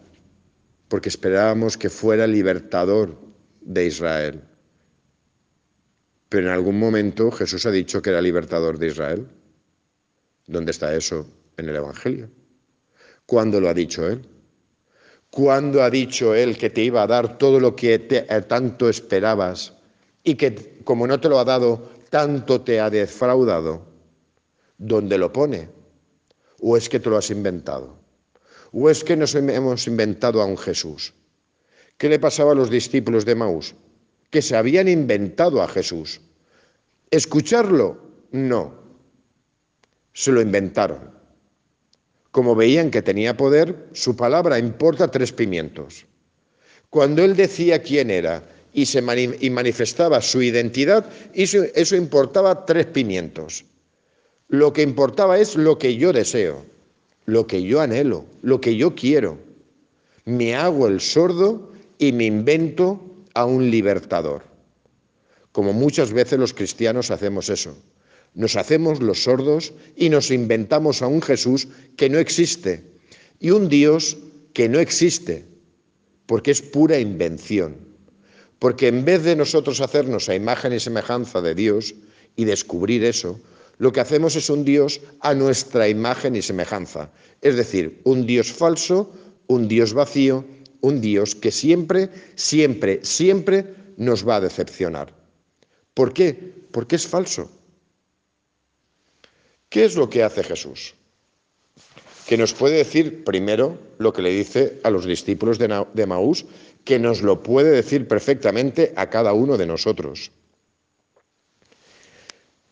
porque 0.87 1.09
esperábamos 1.09 1.77
que 1.77 1.89
fuera 1.89 2.25
libertador 2.25 3.19
de 3.61 3.87
Israel. 3.87 4.41
Pero 6.29 6.47
en 6.47 6.53
algún 6.53 6.79
momento 6.79 7.31
Jesús 7.31 7.65
ha 7.65 7.71
dicho 7.71 8.01
que 8.01 8.11
era 8.11 8.21
libertador 8.21 8.77
de 8.77 8.87
Israel. 8.87 9.27
¿Dónde 10.45 10.71
está 10.71 10.95
eso 10.95 11.27
en 11.57 11.69
el 11.69 11.75
Evangelio? 11.75 12.29
¿Cuándo 13.25 13.59
lo 13.59 13.67
ha 13.67 13.73
dicho 13.73 14.07
Él? 14.07 14.25
¿Cuándo 15.29 15.83
ha 15.83 15.89
dicho 15.89 16.33
Él 16.33 16.57
que 16.57 16.69
te 16.69 16.83
iba 16.83 17.03
a 17.03 17.07
dar 17.07 17.37
todo 17.37 17.59
lo 17.59 17.75
que 17.75 18.07
eh, 18.09 18.41
tanto 18.47 18.87
esperabas 18.87 19.73
y 20.23 20.35
que 20.35 20.79
como 20.83 21.07
no 21.07 21.19
te 21.19 21.27
lo 21.27 21.39
ha 21.39 21.43
dado, 21.43 21.91
tanto 22.09 22.61
te 22.61 22.79
ha 22.79 22.89
defraudado? 22.89 23.85
¿Dónde 24.77 25.17
lo 25.17 25.33
pone? 25.33 25.76
¿O 26.61 26.77
es 26.77 26.89
que 26.89 26.99
te 26.99 27.09
lo 27.09 27.17
has 27.17 27.29
inventado? 27.29 27.97
¿O 28.71 28.89
es 28.89 29.03
que 29.03 29.15
nos 29.15 29.35
hemos 29.35 29.87
inventado 29.87 30.41
a 30.41 30.45
un 30.45 30.57
Jesús? 30.57 31.13
¿Qué 31.97 32.09
le 32.09 32.19
pasaba 32.19 32.51
a 32.51 32.55
los 32.55 32.69
discípulos 32.69 33.25
de 33.25 33.35
Maús? 33.35 33.75
que 34.29 34.41
se 34.41 34.55
habían 34.55 34.87
inventado 34.87 35.61
a 35.61 35.67
Jesús. 35.67 36.21
¿Escucharlo? 37.09 37.97
No. 38.31 38.73
Se 40.13 40.31
lo 40.31 40.41
inventaron. 40.41 41.11
Como 42.31 42.55
veían 42.55 42.91
que 42.91 43.01
tenía 43.01 43.37
poder, 43.37 43.87
su 43.93 44.15
palabra 44.15 44.59
importa 44.59 45.09
tres 45.09 45.31
pimientos. 45.31 46.05
Cuando 46.89 47.23
él 47.23 47.35
decía 47.35 47.81
quién 47.81 48.11
era 48.11 48.43
y, 48.73 48.85
se 48.85 48.99
y 49.39 49.49
manifestaba 49.49 50.21
su 50.21 50.41
identidad, 50.41 51.09
eso 51.33 51.95
importaba 51.95 52.65
tres 52.65 52.87
pimientos. 52.87 53.65
Lo 54.49 54.71
que 54.71 54.81
importaba 54.81 55.39
es 55.39 55.55
lo 55.55 55.77
que 55.77 55.97
yo 55.97 56.13
deseo, 56.13 56.65
lo 57.25 57.47
que 57.47 57.63
yo 57.63 57.81
anhelo, 57.81 58.25
lo 58.41 58.61
que 58.61 58.77
yo 58.77 58.95
quiero. 58.95 59.37
Me 60.25 60.55
hago 60.55 60.87
el 60.87 61.01
sordo 61.01 61.73
y 61.97 62.13
me 62.13 62.25
invento 62.25 63.01
a 63.33 63.45
un 63.45 63.69
libertador. 63.69 64.43
Como 65.51 65.73
muchas 65.73 66.13
veces 66.13 66.39
los 66.39 66.53
cristianos 66.53 67.11
hacemos 67.11 67.49
eso. 67.49 67.75
Nos 68.35 68.55
hacemos 68.55 69.01
los 69.01 69.23
sordos 69.23 69.73
y 69.95 70.09
nos 70.09 70.31
inventamos 70.31 71.01
a 71.01 71.07
un 71.07 71.21
Jesús 71.21 71.67
que 71.97 72.09
no 72.09 72.19
existe 72.19 72.83
y 73.39 73.49
un 73.51 73.67
Dios 73.67 74.17
que 74.53 74.69
no 74.69 74.79
existe, 74.79 75.45
porque 76.25 76.51
es 76.51 76.61
pura 76.61 76.99
invención. 76.99 77.75
Porque 78.59 78.87
en 78.87 79.03
vez 79.03 79.23
de 79.23 79.35
nosotros 79.35 79.81
hacernos 79.81 80.29
a 80.29 80.35
imagen 80.35 80.73
y 80.73 80.79
semejanza 80.79 81.41
de 81.41 81.53
Dios 81.53 81.95
y 82.35 82.45
descubrir 82.45 83.03
eso, 83.03 83.39
lo 83.77 83.91
que 83.91 83.99
hacemos 83.99 84.35
es 84.35 84.49
un 84.49 84.65
Dios 84.65 85.01
a 85.19 85.33
nuestra 85.33 85.87
imagen 85.87 86.35
y 86.35 86.41
semejanza. 86.41 87.11
Es 87.41 87.55
decir, 87.55 88.01
un 88.03 88.25
Dios 88.25 88.51
falso, 88.51 89.13
un 89.47 89.67
Dios 89.67 89.93
vacío 89.93 90.45
un 90.81 91.01
Dios 91.01 91.35
que 91.35 91.51
siempre, 91.51 92.09
siempre, 92.35 92.99
siempre 93.03 93.65
nos 93.97 94.27
va 94.27 94.37
a 94.37 94.41
decepcionar. 94.41 95.13
¿Por 95.93 96.13
qué? 96.13 96.33
Porque 96.71 96.95
es 96.95 97.07
falso. 97.07 97.51
¿Qué 99.69 99.85
es 99.85 99.95
lo 99.95 100.09
que 100.09 100.23
hace 100.23 100.43
Jesús? 100.43 100.95
Que 102.27 102.37
nos 102.37 102.53
puede 102.53 102.77
decir 102.77 103.23
primero 103.23 103.77
lo 103.97 104.13
que 104.13 104.21
le 104.21 104.31
dice 104.31 104.79
a 104.83 104.89
los 104.89 105.05
discípulos 105.05 105.57
de 105.57 106.05
Maús, 106.05 106.45
que 106.83 106.99
nos 106.99 107.21
lo 107.21 107.41
puede 107.43 107.71
decir 107.71 108.07
perfectamente 108.07 108.93
a 108.95 109.09
cada 109.09 109.33
uno 109.33 109.57
de 109.57 109.65
nosotros. 109.65 110.31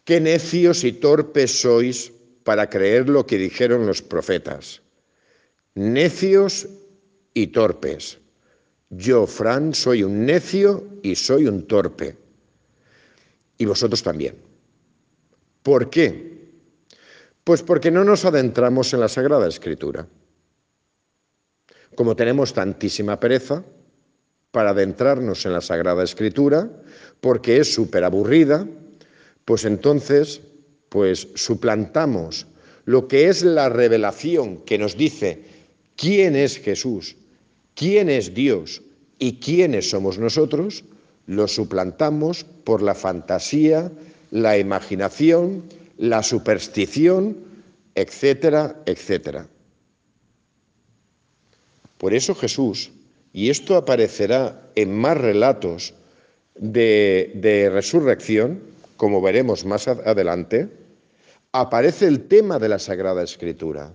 Qué 0.05 0.21
necios 0.21 0.83
y 0.83 0.93
torpes 0.93 1.61
sois 1.61 2.13
para 2.43 2.69
creer 2.69 3.09
lo 3.09 3.25
que 3.25 3.37
dijeron 3.37 3.87
los 3.87 4.03
profetas. 4.03 4.81
Necios 5.73 6.67
y 7.33 7.47
torpes. 7.47 8.19
Yo, 8.91 9.25
Fran, 9.25 9.73
soy 9.73 10.03
un 10.03 10.25
necio 10.25 10.87
y 11.01 11.15
soy 11.15 11.47
un 11.47 11.65
torpe. 11.65 12.15
Y 13.57 13.65
vosotros 13.65 14.03
también. 14.03 14.37
¿Por 15.63 15.89
qué? 15.89 16.51
Pues 17.43 17.63
porque 17.63 17.89
no 17.89 18.03
nos 18.03 18.25
adentramos 18.25 18.93
en 18.93 18.99
la 18.99 19.09
Sagrada 19.09 19.47
Escritura. 19.47 20.07
Como 21.95 22.15
tenemos 22.15 22.53
tantísima 22.53 23.19
pereza 23.19 23.63
para 24.51 24.69
adentrarnos 24.69 25.45
en 25.47 25.53
la 25.53 25.61
Sagrada 25.61 26.03
Escritura, 26.03 26.69
porque 27.21 27.57
es 27.57 27.73
súper 27.73 28.03
aburrida, 28.03 28.67
pues 29.45 29.65
entonces 29.65 30.41
pues 30.89 31.27
suplantamos 31.35 32.47
lo 32.85 33.07
que 33.07 33.29
es 33.29 33.43
la 33.43 33.69
revelación 33.69 34.57
que 34.65 34.77
nos 34.77 34.97
dice 34.97 35.43
quién 35.95 36.35
es 36.35 36.59
Jesús, 36.59 37.15
quién 37.73 38.09
es 38.09 38.33
Dios 38.33 38.81
y 39.17 39.39
quiénes 39.39 39.89
somos 39.89 40.19
nosotros, 40.19 40.83
lo 41.27 41.47
suplantamos 41.47 42.43
por 42.63 42.81
la 42.81 42.93
fantasía, 42.93 43.91
la 44.31 44.57
imaginación, 44.57 45.63
la 45.97 46.21
superstición, 46.21 47.37
etcétera, 47.95 48.81
etcétera. 48.85 49.47
Por 51.97 52.13
eso 52.13 52.35
Jesús, 52.35 52.91
y 53.33 53.49
esto 53.49 53.75
aparecerá 53.75 54.69
en 54.75 54.95
más 54.95 55.17
relatos 55.17 55.93
de, 56.55 57.69
resurrección, 57.71 58.61
como 58.97 59.21
veremos 59.21 59.65
más 59.65 59.87
adelante, 59.87 60.69
aparece 61.51 62.07
el 62.07 62.27
tema 62.27 62.59
de 62.59 62.69
la 62.69 62.79
Sagrada 62.79 63.23
Escritura. 63.23 63.93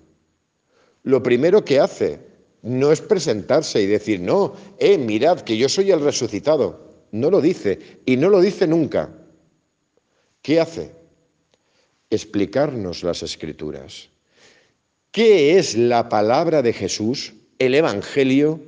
Lo 1.02 1.22
primero 1.22 1.64
que 1.64 1.80
hace 1.80 2.20
no 2.62 2.92
es 2.92 3.00
presentarse 3.00 3.80
y 3.80 3.86
decir, 3.86 4.20
no, 4.20 4.54
eh, 4.78 4.98
mirad 4.98 5.40
que 5.40 5.56
yo 5.56 5.68
soy 5.68 5.90
el 5.90 6.00
resucitado. 6.00 6.90
No 7.12 7.30
lo 7.30 7.40
dice 7.40 7.78
y 8.04 8.16
no 8.16 8.28
lo 8.28 8.40
dice 8.40 8.66
nunca. 8.66 9.10
¿Qué 10.42 10.60
hace? 10.60 10.92
Explicarnos 12.08 13.02
las 13.02 13.22
escrituras. 13.22 14.08
¿Qué 15.10 15.58
es 15.58 15.76
la 15.76 16.08
palabra 16.08 16.62
de 16.62 16.72
Jesús, 16.72 17.34
el 17.58 17.74
Evangelio, 17.74 18.60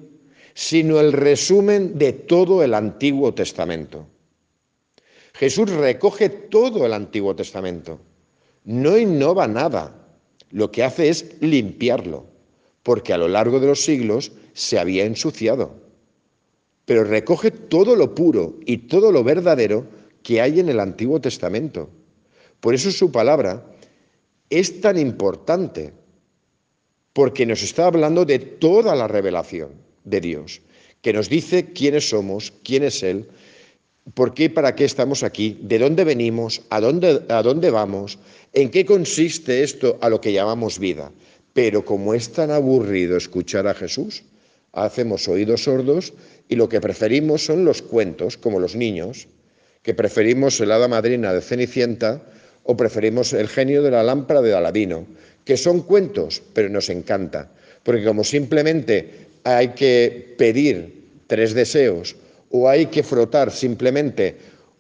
sino 0.55 1.01
el 1.01 1.13
resumen 1.13 1.99
de 1.99 2.13
todo 2.13 2.63
el 2.63 2.75
Antiguo 2.75 3.33
Testamento? 3.33 4.07
Jesús 5.43 5.71
recoge 5.71 6.29
todo 6.29 6.87
el 6.87 6.93
Antiguo 6.93 7.35
Testamento, 7.35 7.99
no 8.65 8.97
innova 8.97 9.49
nada, 9.49 10.07
lo 10.53 10.71
que 10.71 10.85
hace 10.85 11.09
es 11.09 11.35
limpiarlo, 11.41 12.27
porque 12.85 13.13
a 13.13 13.19
lo 13.19 13.27
largo 13.27 13.59
de 13.59 13.67
los 13.67 13.83
siglos 13.83 14.31
se 14.53 14.79
había 14.79 15.05
ensuciado, 15.05 15.75
pero 16.85 17.03
recoge 17.03 17.51
todo 17.51 17.97
lo 17.97 18.15
puro 18.15 18.55
y 18.67 18.87
todo 18.87 19.11
lo 19.11 19.25
verdadero 19.25 19.85
que 20.23 20.41
hay 20.41 20.61
en 20.61 20.69
el 20.69 20.79
Antiguo 20.79 21.21
Testamento. 21.21 21.91
Por 22.61 22.77
eso 22.77 22.93
su 22.93 23.11
palabra 23.11 23.67
es 24.49 24.81
tan 24.81 24.97
importante, 24.97 25.93
porque 27.13 27.47
nos 27.47 27.65
está 27.65 27.87
hablando 27.87 28.25
de 28.25 28.39
toda 28.39 28.95
la 28.95 29.09
revelación 29.09 29.73
de 30.05 30.21
Dios, 30.21 30.63
que 31.01 31.13
nos 31.13 31.29
dice 31.29 31.73
quiénes 31.73 32.11
somos, 32.11 32.53
quién 32.63 32.85
es 32.85 33.03
Él, 33.03 33.29
por 34.15 34.35
qué 34.35 34.45
y 34.45 34.49
para 34.49 34.75
qué 34.75 34.85
estamos 34.85 35.23
aquí, 35.23 35.59
de 35.63 35.79
dónde 35.79 36.05
venimos, 36.05 36.63
a 36.71 36.81
dónde, 36.81 37.23
a 37.29 37.43
dónde 37.43 37.71
vamos, 37.71 38.19
en 38.53 38.71
qué 38.71 38.85
consiste 38.85 39.63
esto 39.63 39.99
a 40.01 40.09
lo 40.09 40.21
que 40.21 40.33
llamamos 40.33 40.79
vida. 40.79 41.13
Pero 41.53 41.85
como 41.85 42.15
es 42.15 42.33
tan 42.33 42.51
aburrido 42.51 43.17
escuchar 43.17 43.67
a 43.67 43.75
Jesús, 43.75 44.25
hacemos 44.73 45.29
oídos 45.29 45.65
sordos 45.65 46.13
y 46.49 46.57
lo 46.57 46.69
que 46.69 46.81
preferimos 46.81 47.45
son 47.45 47.65
los 47.65 47.83
cuentos, 47.83 48.37
como 48.37 48.59
los 48.59 48.75
niños, 48.75 49.29
que 49.83 49.95
preferimos 49.95 50.61
el 50.61 50.73
hada 50.73 50.89
madrina 50.89 51.33
de 51.33 51.41
Cenicienta 51.41 52.23
o 52.65 52.77
preferimos 52.77 53.33
el 53.33 53.49
genio 53.49 53.83
de 53.83 53.91
la 53.91 54.03
lámpara 54.03 54.41
de 54.41 54.55
Aladino, 54.55 55.07
que 55.45 55.57
son 55.57 55.83
cuentos, 55.83 56.43
pero 56.55 56.69
nos 56.69 56.89
encanta, 56.89 57.51
porque 57.83 58.05
como 58.05 58.23
simplemente 58.23 59.27
hay 59.45 59.69
que 59.69 60.35
pedir 60.39 61.03
tres 61.27 61.55
deseos 61.55 62.15
o 62.53 62.69
hay 62.69 62.87
que 62.87 63.03
frotar 63.03 63.51
simplemente 63.51 64.39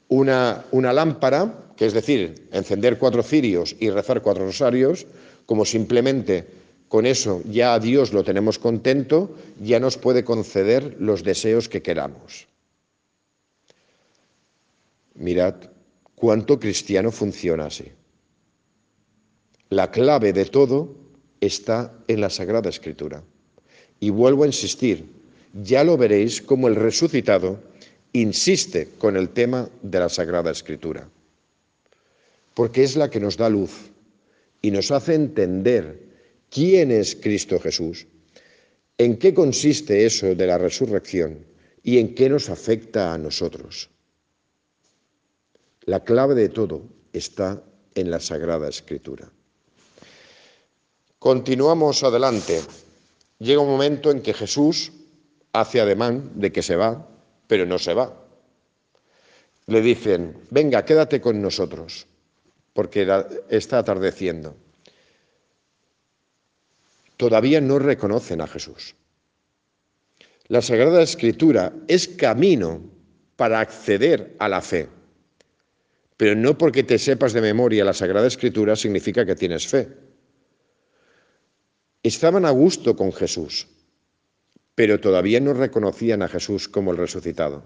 una, 0.08 0.64
una 0.70 0.92
lámpara, 0.92 1.72
que 1.76 1.86
es 1.86 1.94
decir, 1.94 2.48
encender 2.52 2.98
cuatro 2.98 3.22
cirios 3.22 3.74
y 3.80 3.90
rezar 3.90 4.22
cuatro 4.22 4.44
rosarios, 4.44 5.06
como 5.46 5.64
simplemente 5.64 6.46
con 6.88 7.06
eso 7.06 7.42
ya 7.46 7.72
a 7.72 7.80
Dios 7.80 8.12
lo 8.12 8.22
tenemos 8.22 8.58
contento, 8.58 9.34
ya 9.58 9.80
nos 9.80 9.96
puede 9.96 10.24
conceder 10.24 10.96
los 11.00 11.24
deseos 11.24 11.70
que 11.70 11.80
queramos. 11.80 12.46
Mirad 15.14 15.54
cuánto 16.14 16.60
cristiano 16.60 17.10
funciona 17.10 17.66
así. 17.66 17.90
La 19.70 19.90
clave 19.90 20.34
de 20.34 20.44
todo 20.44 20.94
está 21.40 21.94
en 22.08 22.20
la 22.20 22.28
Sagrada 22.28 22.68
Escritura. 22.68 23.24
Y 23.98 24.10
vuelvo 24.10 24.42
a 24.42 24.46
insistir, 24.46 25.21
ya 25.52 25.84
lo 25.84 25.96
veréis 25.96 26.40
como 26.40 26.68
el 26.68 26.76
resucitado 26.76 27.60
insiste 28.12 28.88
con 28.98 29.16
el 29.16 29.30
tema 29.30 29.68
de 29.82 29.98
la 29.98 30.08
Sagrada 30.08 30.50
Escritura, 30.50 31.08
porque 32.54 32.84
es 32.84 32.96
la 32.96 33.10
que 33.10 33.20
nos 33.20 33.36
da 33.36 33.48
luz 33.48 33.90
y 34.60 34.70
nos 34.70 34.90
hace 34.90 35.14
entender 35.14 36.00
quién 36.50 36.90
es 36.90 37.16
Cristo 37.16 37.58
Jesús, 37.58 38.06
en 38.98 39.18
qué 39.18 39.32
consiste 39.34 40.04
eso 40.04 40.34
de 40.34 40.46
la 40.46 40.58
resurrección 40.58 41.44
y 41.82 41.98
en 41.98 42.14
qué 42.14 42.28
nos 42.28 42.48
afecta 42.50 43.12
a 43.12 43.18
nosotros. 43.18 43.90
La 45.84 46.04
clave 46.04 46.34
de 46.34 46.48
todo 46.48 46.82
está 47.12 47.62
en 47.94 48.10
la 48.10 48.20
Sagrada 48.20 48.68
Escritura. 48.68 49.30
Continuamos 51.18 52.02
adelante. 52.04 52.60
Llega 53.38 53.60
un 53.60 53.70
momento 53.70 54.10
en 54.10 54.22
que 54.22 54.32
Jesús 54.32 54.92
hace 55.52 55.80
ademán 55.80 56.30
de 56.34 56.52
que 56.52 56.62
se 56.62 56.76
va, 56.76 57.06
pero 57.46 57.66
no 57.66 57.78
se 57.78 57.94
va. 57.94 58.14
Le 59.66 59.80
dicen, 59.80 60.38
venga, 60.50 60.84
quédate 60.84 61.20
con 61.20 61.40
nosotros, 61.40 62.06
porque 62.72 63.06
está 63.48 63.78
atardeciendo. 63.78 64.56
Todavía 67.16 67.60
no 67.60 67.78
reconocen 67.78 68.40
a 68.40 68.46
Jesús. 68.46 68.94
La 70.48 70.60
Sagrada 70.60 71.02
Escritura 71.02 71.72
es 71.86 72.08
camino 72.08 72.82
para 73.36 73.60
acceder 73.60 74.34
a 74.38 74.48
la 74.48 74.60
fe. 74.60 74.88
Pero 76.16 76.34
no 76.34 76.58
porque 76.58 76.82
te 76.82 76.98
sepas 76.98 77.32
de 77.32 77.40
memoria 77.40 77.84
la 77.84 77.94
Sagrada 77.94 78.26
Escritura 78.26 78.76
significa 78.76 79.24
que 79.24 79.34
tienes 79.34 79.66
fe. 79.66 79.88
Estaban 82.02 82.44
a 82.44 82.50
gusto 82.50 82.96
con 82.96 83.12
Jesús, 83.12 83.68
pero 84.74 85.00
todavía 85.00 85.40
no 85.40 85.52
reconocían 85.52 86.22
a 86.22 86.28
Jesús 86.28 86.68
como 86.68 86.92
el 86.92 86.96
resucitado, 86.96 87.64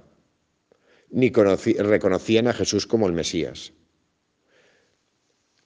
ni 1.11 1.31
reconocían 1.31 2.49
a 2.49 2.53
Jesús 2.53 2.87
como 2.87 3.07
el 3.07 3.13
Mesías. 3.13 3.73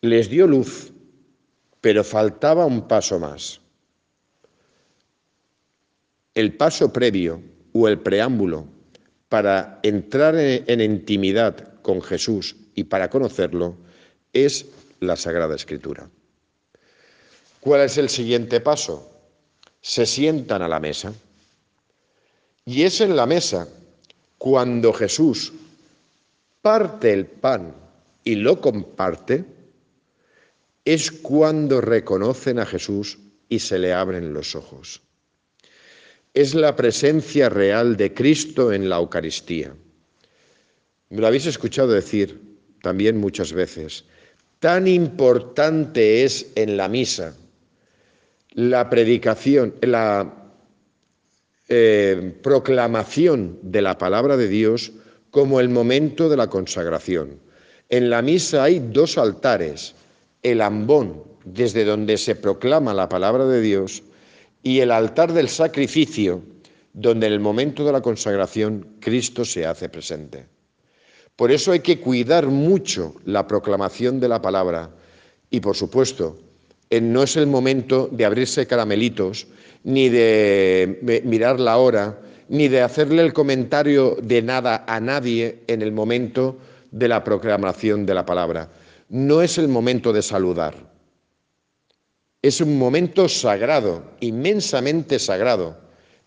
Les 0.03 0.29
dio 0.29 0.46
luz, 0.46 0.92
pero 1.81 2.05
faltaba 2.05 2.66
un 2.66 2.88
paso 2.88 3.18
más. 3.18 3.61
El 6.35 6.57
paso 6.57 6.92
previo 6.92 7.42
o 7.72 7.88
el 7.88 7.98
preámbulo 7.98 8.66
para 9.29 9.81
entrar 9.83 10.35
en 10.37 10.81
intimidad 10.81 11.81
con 11.83 12.03
Jesús 12.03 12.57
y 12.74 12.85
para 12.85 13.11
conocerlo 13.11 13.76
es 14.33 14.66
la 15.00 15.16
Sagrada 15.16 15.55
Escritura. 15.55 16.09
¿Cuál 17.61 17.83
es 17.83 17.98
el 17.98 18.09
siguiente 18.09 18.61
paso? 18.61 19.11
Se 19.81 20.07
sientan 20.07 20.62
a 20.62 20.68
la 20.68 20.81
mesa. 20.81 21.12
Y 22.64 22.82
es 22.82 23.00
en 23.00 23.16
la 23.16 23.26
mesa 23.26 23.68
cuando 24.38 24.92
Jesús 24.92 25.52
parte 26.62 27.12
el 27.12 27.26
pan 27.26 27.74
y 28.24 28.34
lo 28.34 28.60
comparte, 28.60 29.44
es 30.84 31.10
cuando 31.10 31.80
reconocen 31.80 32.58
a 32.58 32.66
Jesús 32.66 33.18
y 33.48 33.58
se 33.58 33.78
le 33.78 33.92
abren 33.92 34.32
los 34.32 34.54
ojos. 34.54 35.00
Es 36.34 36.54
la 36.54 36.76
presencia 36.76 37.48
real 37.48 37.96
de 37.96 38.14
Cristo 38.14 38.72
en 38.72 38.88
la 38.88 38.96
Eucaristía. 38.96 39.74
Me 41.08 41.20
lo 41.20 41.26
habéis 41.26 41.46
escuchado 41.46 41.88
decir 41.88 42.40
también 42.82 43.16
muchas 43.16 43.52
veces. 43.52 44.04
Tan 44.58 44.86
importante 44.86 46.24
es 46.24 46.46
en 46.54 46.76
la 46.76 46.88
misa 46.88 47.34
la 48.52 48.90
predicación, 48.90 49.74
la 49.80 50.39
eh, 51.72 52.35
proclamación 52.42 53.59
de 53.62 53.80
la 53.80 53.96
palabra 53.96 54.37
de 54.37 54.48
Dios 54.48 54.90
como 55.30 55.61
el 55.61 55.68
momento 55.68 56.28
de 56.28 56.37
la 56.37 56.48
consagración. 56.48 57.38
En 57.88 58.11
la 58.11 58.22
misa 58.22 58.64
hay 58.64 58.80
dos 58.80 59.16
altares, 59.16 59.94
el 60.42 60.62
ambón, 60.62 61.22
desde 61.44 61.85
donde 61.85 62.18
se 62.18 62.35
proclama 62.35 62.92
la 62.92 63.09
palabra 63.09 63.46
de 63.46 63.61
Dios, 63.61 64.02
y 64.64 64.80
el 64.80 64.90
altar 64.90 65.33
del 65.33 65.48
sacrificio, 65.48 66.42
donde 66.92 67.28
en 67.28 67.35
el 67.35 67.40
momento 67.40 67.85
de 67.85 67.92
la 67.92 68.02
consagración 68.02 68.96
Cristo 68.98 69.44
se 69.44 69.64
hace 69.64 69.88
presente. 69.88 70.46
Por 71.37 71.52
eso 71.52 71.70
hay 71.70 71.80
que 71.80 72.00
cuidar 72.00 72.48
mucho 72.48 73.14
la 73.24 73.46
proclamación 73.46 74.18
de 74.18 74.28
la 74.28 74.42
palabra 74.42 74.90
y, 75.50 75.61
por 75.61 75.76
supuesto, 75.76 76.37
no 76.90 77.22
es 77.22 77.37
el 77.37 77.46
momento 77.46 78.09
de 78.11 78.24
abrirse 78.24 78.66
caramelitos, 78.66 79.46
ni 79.85 80.09
de 80.09 81.22
mirar 81.24 81.61
la 81.61 81.76
hora, 81.76 82.18
ni 82.48 82.66
de 82.66 82.83
hacerle 82.83 83.22
el 83.22 83.33
comentario 83.33 84.16
de 84.20 84.42
nada 84.42 84.85
a 84.88 84.98
nadie 84.98 85.62
en 85.68 85.83
el 85.83 85.92
momento 85.92 86.59
de 86.90 87.07
la 87.07 87.22
proclamación 87.22 88.05
de 88.05 88.14
la 88.14 88.26
palabra. 88.26 88.68
no 89.11 89.42
es 89.42 89.59
el 89.59 89.68
momento 89.68 90.12
de 90.12 90.22
saludar. 90.22 90.88
Es 92.42 92.61
un 92.61 92.79
momento 92.79 93.29
sagrado, 93.29 94.05
inmensamente 94.20 95.18
sagrado, 95.18 95.79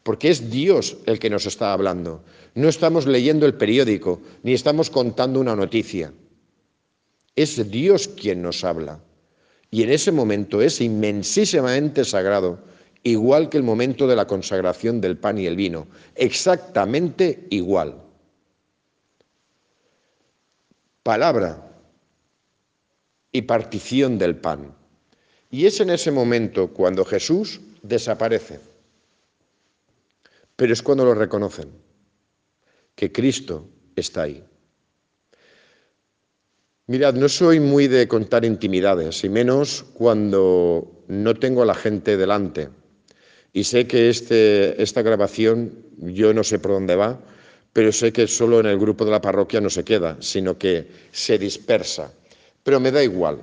porque 0.04 0.30
es 0.30 0.52
Dios 0.52 0.98
el 1.06 1.18
que 1.18 1.30
nos 1.30 1.46
está 1.46 1.72
hablando. 1.72 2.24
No 2.56 2.68
estamos 2.68 3.08
leyendo 3.08 3.46
el 3.46 3.56
periódico, 3.56 4.22
ni 4.44 4.54
estamos 4.54 4.90
contando 4.90 5.40
una 5.40 5.56
noticia. 5.56 6.14
Es 7.36 7.72
Dios 7.72 8.10
quien 8.10 8.42
nos 8.42 8.64
habla. 8.64 9.00
Y 9.74 9.82
en 9.82 9.90
ese 9.90 10.12
momento 10.12 10.62
es 10.62 10.82
inmensísimamente 10.82 12.06
sagrado, 12.06 12.60
igual 13.02 13.50
que 13.50 13.58
el 13.58 13.64
momento 13.64 14.06
de 14.06 14.16
la 14.16 14.28
consagración 14.28 15.02
del 15.02 15.18
pan 15.18 15.40
y 15.40 15.48
el 15.48 15.56
vino, 15.56 15.88
exactamente 16.14 17.48
igual. 17.50 18.00
Palabra 21.02 21.72
y 23.32 23.42
partición 23.42 24.20
del 24.20 24.36
pan. 24.36 24.76
Y 25.50 25.66
es 25.66 25.80
en 25.80 25.90
ese 25.90 26.12
momento 26.12 26.68
cuando 26.68 27.04
Jesús 27.04 27.60
desaparece. 27.82 28.60
Pero 30.56 30.72
es 30.72 30.84
cuando 30.84 31.04
lo 31.04 31.16
reconocen, 31.16 31.72
que 32.94 33.12
Cristo 33.12 33.68
está 33.96 34.22
ahí. 34.22 34.46
Mirad, 36.86 37.14
no 37.14 37.30
soy 37.30 37.62
muy 37.62 37.88
de 37.88 38.10
contar 38.10 38.44
intimidades, 38.44 39.24
y 39.24 39.30
menos 39.30 39.86
cuando 39.94 41.06
no 41.08 41.34
tengo 41.34 41.64
a 41.64 41.66
la 41.66 41.76
gente 41.76 42.18
delante. 42.18 42.68
Y 43.54 43.64
sé 43.64 43.88
que 43.88 44.10
este, 44.10 44.82
esta 44.84 45.02
grabación, 45.02 45.72
yo 45.98 46.34
no 46.34 46.44
sé 46.44 46.60
por 46.60 46.72
dónde 46.72 46.98
va, 46.98 47.22
pero 47.72 47.94
sé 47.94 48.12
que 48.12 48.28
solo 48.28 48.60
en 48.60 48.66
el 48.66 48.78
grupo 48.78 49.06
de 49.06 49.12
la 49.12 49.22
parroquia 49.22 49.62
no 49.62 49.70
se 49.70 49.86
queda, 49.86 50.18
sino 50.20 50.58
que 50.58 50.86
se 51.14 51.38
dispersa. 51.38 52.12
Pero 52.64 52.82
me 52.82 52.92
da 52.92 53.02
igual. 53.02 53.40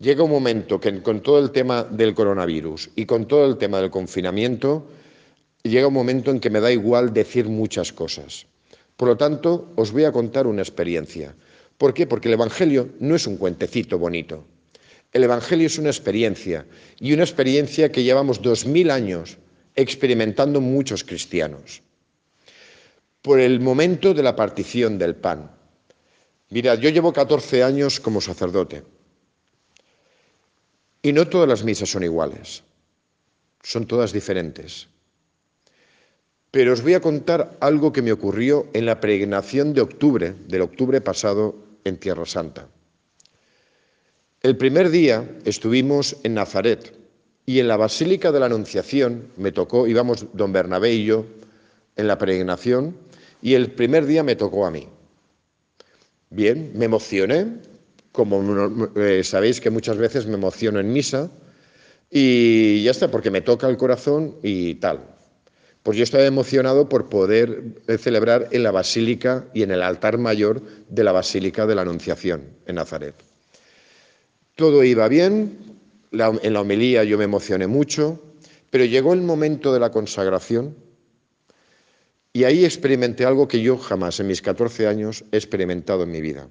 Llega 0.00 0.24
un 0.24 0.32
momento 0.32 0.80
que 0.80 1.00
con 1.02 1.20
todo 1.20 1.38
el 1.38 1.52
tema 1.52 1.84
del 1.84 2.14
coronavirus 2.14 2.90
y 2.96 3.06
con 3.06 3.28
todo 3.28 3.46
el 3.46 3.58
tema 3.58 3.80
del 3.80 3.92
confinamiento, 3.92 4.88
llega 5.62 5.86
un 5.86 5.94
momento 5.94 6.32
en 6.32 6.40
que 6.40 6.50
me 6.50 6.60
da 6.60 6.72
igual 6.72 7.14
decir 7.14 7.46
muchas 7.46 7.92
cosas. 7.92 8.46
Por 8.96 9.06
lo 9.06 9.16
tanto, 9.16 9.70
os 9.76 9.92
voy 9.92 10.02
a 10.02 10.10
contar 10.10 10.48
una 10.48 10.62
experiencia. 10.62 11.36
¿Por 11.78 11.92
qué? 11.92 12.06
Porque 12.06 12.28
el 12.28 12.34
Evangelio 12.34 12.90
no 13.00 13.16
es 13.16 13.26
un 13.26 13.36
cuentecito 13.36 13.98
bonito. 13.98 14.44
El 15.12 15.24
Evangelio 15.24 15.66
es 15.66 15.78
una 15.78 15.90
experiencia 15.90 16.66
y 16.98 17.12
una 17.12 17.22
experiencia 17.22 17.92
que 17.92 18.02
llevamos 18.02 18.42
dos 18.42 18.66
mil 18.66 18.90
años 18.90 19.38
experimentando 19.74 20.60
muchos 20.60 21.04
cristianos. 21.04 21.82
Por 23.22 23.40
el 23.40 23.60
momento 23.60 24.14
de 24.14 24.22
la 24.22 24.36
partición 24.36 24.98
del 24.98 25.16
pan. 25.16 25.50
Mirad, 26.50 26.78
yo 26.78 26.90
llevo 26.90 27.12
14 27.12 27.62
años 27.62 28.00
como 28.00 28.20
sacerdote 28.20 28.84
y 31.02 31.12
no 31.12 31.28
todas 31.28 31.48
las 31.48 31.64
misas 31.64 31.90
son 31.90 32.04
iguales, 32.04 32.62
son 33.62 33.86
todas 33.86 34.12
diferentes. 34.12 34.88
Pero 36.50 36.72
os 36.72 36.82
voy 36.82 36.94
a 36.94 37.00
contar 37.00 37.56
algo 37.60 37.92
que 37.92 38.02
me 38.02 38.12
ocurrió 38.12 38.66
en 38.72 38.86
la 38.86 39.00
peregrinación 39.00 39.74
de 39.74 39.82
octubre, 39.82 40.34
del 40.48 40.62
octubre 40.62 41.00
pasado 41.00 41.65
en 41.86 41.98
Tierra 41.98 42.26
Santa. 42.26 42.68
El 44.42 44.56
primer 44.56 44.90
día 44.90 45.28
estuvimos 45.44 46.16
en 46.22 46.34
Nazaret 46.34 46.94
y 47.46 47.60
en 47.60 47.68
la 47.68 47.76
Basílica 47.76 48.32
de 48.32 48.40
la 48.40 48.46
Anunciación 48.46 49.28
me 49.36 49.52
tocó, 49.52 49.86
íbamos 49.86 50.26
don 50.32 50.52
Bernabé 50.52 50.92
y 50.92 51.04
yo 51.04 51.24
en 51.96 52.08
la 52.08 52.18
peregrinación 52.18 52.96
y 53.40 53.54
el 53.54 53.72
primer 53.72 54.06
día 54.06 54.22
me 54.22 54.36
tocó 54.36 54.66
a 54.66 54.70
mí. 54.70 54.88
Bien, 56.30 56.72
me 56.74 56.86
emocioné, 56.86 57.46
como 58.12 58.90
eh, 58.96 59.22
sabéis 59.22 59.60
que 59.60 59.70
muchas 59.70 59.96
veces 59.96 60.26
me 60.26 60.34
emociono 60.34 60.80
en 60.80 60.92
misa 60.92 61.30
y 62.10 62.82
ya 62.82 62.90
está, 62.90 63.10
porque 63.10 63.30
me 63.30 63.40
toca 63.40 63.68
el 63.68 63.76
corazón 63.76 64.36
y 64.42 64.74
tal. 64.76 65.15
Pues 65.86 65.98
yo 65.98 66.02
estaba 66.02 66.24
emocionado 66.24 66.88
por 66.88 67.08
poder 67.08 67.62
eh, 67.86 67.96
celebrar 67.96 68.48
en 68.50 68.64
la 68.64 68.72
Basílica 68.72 69.46
y 69.54 69.62
en 69.62 69.70
el 69.70 69.82
altar 69.82 70.18
mayor 70.18 70.60
de 70.88 71.04
la 71.04 71.12
Basílica 71.12 71.64
de 71.64 71.76
la 71.76 71.82
Anunciación 71.82 72.42
en 72.66 72.74
Nazaret. 72.74 73.14
Todo 74.56 74.82
iba 74.82 75.06
bien, 75.06 75.78
en 76.10 76.52
la 76.52 76.60
homilía 76.60 77.04
yo 77.04 77.16
me 77.18 77.22
emocioné 77.22 77.68
mucho, 77.68 78.20
pero 78.68 78.84
llegó 78.84 79.12
el 79.12 79.22
momento 79.22 79.72
de 79.72 79.78
la 79.78 79.92
consagración 79.92 80.74
y 82.32 82.42
ahí 82.42 82.64
experimenté 82.64 83.24
algo 83.24 83.46
que 83.46 83.62
yo 83.62 83.78
jamás 83.78 84.18
en 84.18 84.26
mis 84.26 84.42
14 84.42 84.88
años 84.88 85.24
he 85.30 85.36
experimentado 85.36 86.02
en 86.02 86.10
mi 86.10 86.20
vida. 86.20 86.48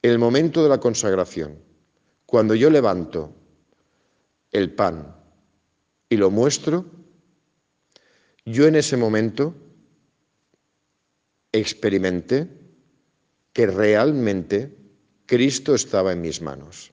El 0.00 0.18
momento 0.18 0.62
de 0.62 0.70
la 0.70 0.80
consagración, 0.80 1.58
cuando 2.24 2.54
yo 2.54 2.70
levanto 2.70 3.30
el 4.52 4.72
pan 4.72 5.14
y 6.08 6.16
lo 6.16 6.30
muestro, 6.30 7.03
yo 8.44 8.66
en 8.66 8.76
ese 8.76 8.96
momento 8.96 9.54
experimenté 11.52 12.48
que 13.52 13.66
realmente 13.66 14.76
Cristo 15.26 15.74
estaba 15.74 16.12
en 16.12 16.20
mis 16.20 16.42
manos. 16.42 16.92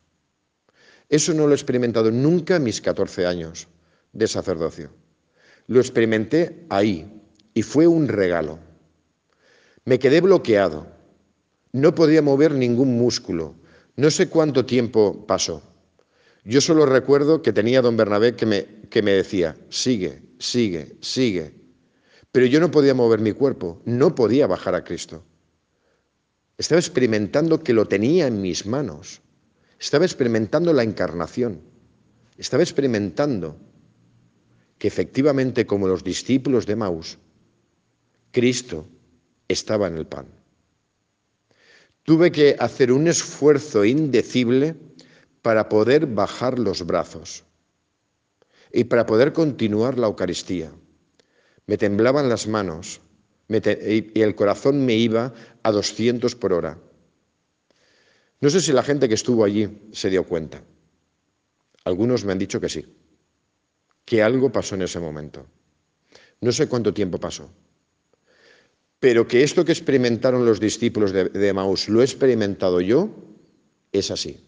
Eso 1.09 1.33
no 1.33 1.45
lo 1.45 1.51
he 1.51 1.55
experimentado 1.55 2.11
nunca 2.11 2.55
en 2.55 2.63
mis 2.63 2.79
14 2.79 3.25
años 3.25 3.67
de 4.13 4.27
sacerdocio. 4.27 4.91
Lo 5.67 5.79
experimenté 5.79 6.65
ahí 6.69 7.21
y 7.53 7.63
fue 7.63 7.87
un 7.87 8.07
regalo. 8.07 8.59
Me 9.83 9.99
quedé 9.99 10.21
bloqueado. 10.21 10.87
No 11.73 11.95
podía 11.95 12.21
mover 12.21 12.53
ningún 12.53 12.97
músculo. 12.97 13.55
No 13.95 14.09
sé 14.11 14.29
cuánto 14.29 14.65
tiempo 14.65 15.25
pasó. 15.25 15.70
Yo 16.43 16.59
solo 16.61 16.85
recuerdo 16.85 17.41
que 17.41 17.53
tenía 17.53 17.81
don 17.81 17.97
Bernabé 17.97 18.35
que 18.35 18.45
me, 18.45 18.65
que 18.89 19.01
me 19.01 19.11
decía, 19.11 19.55
sigue, 19.69 20.23
sigue, 20.39 20.95
sigue. 21.01 21.53
Pero 22.31 22.45
yo 22.47 22.59
no 22.59 22.71
podía 22.71 22.93
mover 22.93 23.19
mi 23.19 23.33
cuerpo, 23.33 23.81
no 23.85 24.15
podía 24.15 24.47
bajar 24.47 24.73
a 24.73 24.83
Cristo. 24.83 25.23
Estaba 26.57 26.79
experimentando 26.79 27.61
que 27.63 27.73
lo 27.73 27.87
tenía 27.87 28.27
en 28.27 28.41
mis 28.41 28.65
manos. 28.65 29.21
Estaba 29.79 30.05
experimentando 30.05 30.73
la 30.73 30.83
encarnación. 30.83 31.61
Estaba 32.37 32.63
experimentando 32.63 33.57
que 34.77 34.87
efectivamente, 34.87 35.65
como 35.65 35.87
los 35.87 36.03
discípulos 36.03 36.65
de 36.65 36.75
Maus, 36.75 37.17
Cristo 38.31 38.87
estaba 39.47 39.87
en 39.87 39.97
el 39.97 40.07
pan. 40.07 40.25
Tuve 42.03 42.31
que 42.31 42.55
hacer 42.57 42.91
un 42.91 43.07
esfuerzo 43.07 43.85
indecible 43.85 44.75
para 45.41 45.69
poder 45.69 46.05
bajar 46.05 46.59
los 46.59 46.85
brazos 46.85 47.43
y 48.71 48.85
para 48.85 49.05
poder 49.05 49.33
continuar 49.33 49.97
la 49.97 50.07
Eucaristía. 50.07 50.71
Me 51.67 51.77
temblaban 51.77 52.29
las 52.29 52.47
manos 52.47 53.01
y 53.49 54.21
el 54.21 54.35
corazón 54.35 54.85
me 54.85 54.95
iba 54.95 55.33
a 55.63 55.71
200 55.71 56.35
por 56.35 56.53
hora. 56.53 56.77
No 58.39 58.49
sé 58.49 58.61
si 58.61 58.71
la 58.71 58.83
gente 58.83 59.07
que 59.07 59.15
estuvo 59.15 59.43
allí 59.43 59.89
se 59.91 60.09
dio 60.09 60.23
cuenta. 60.23 60.63
Algunos 61.83 62.23
me 62.23 62.31
han 62.31 62.39
dicho 62.39 62.61
que 62.61 62.69
sí, 62.69 62.85
que 64.05 64.23
algo 64.23 64.51
pasó 64.51 64.75
en 64.75 64.83
ese 64.83 64.99
momento. 64.99 65.45
No 66.39 66.51
sé 66.51 66.67
cuánto 66.67 66.93
tiempo 66.93 67.19
pasó, 67.19 67.49
pero 68.99 69.27
que 69.27 69.43
esto 69.43 69.65
que 69.65 69.71
experimentaron 69.71 70.45
los 70.45 70.59
discípulos 70.59 71.11
de, 71.11 71.25
de 71.29 71.53
Maús 71.53 71.89
lo 71.89 72.01
he 72.01 72.05
experimentado 72.05 72.81
yo, 72.81 73.09
es 73.91 74.11
así. 74.11 74.43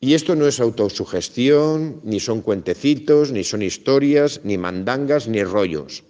Y 0.00 0.14
esto 0.14 0.34
no 0.34 0.46
es 0.46 0.60
autosugestión, 0.60 2.00
ni 2.04 2.20
son 2.20 2.40
cuentecitos, 2.40 3.32
ni 3.32 3.44
son 3.44 3.60
historias, 3.60 4.40
ni 4.44 4.56
mandangas, 4.56 5.28
ni 5.28 5.44
rollos. 5.44 6.02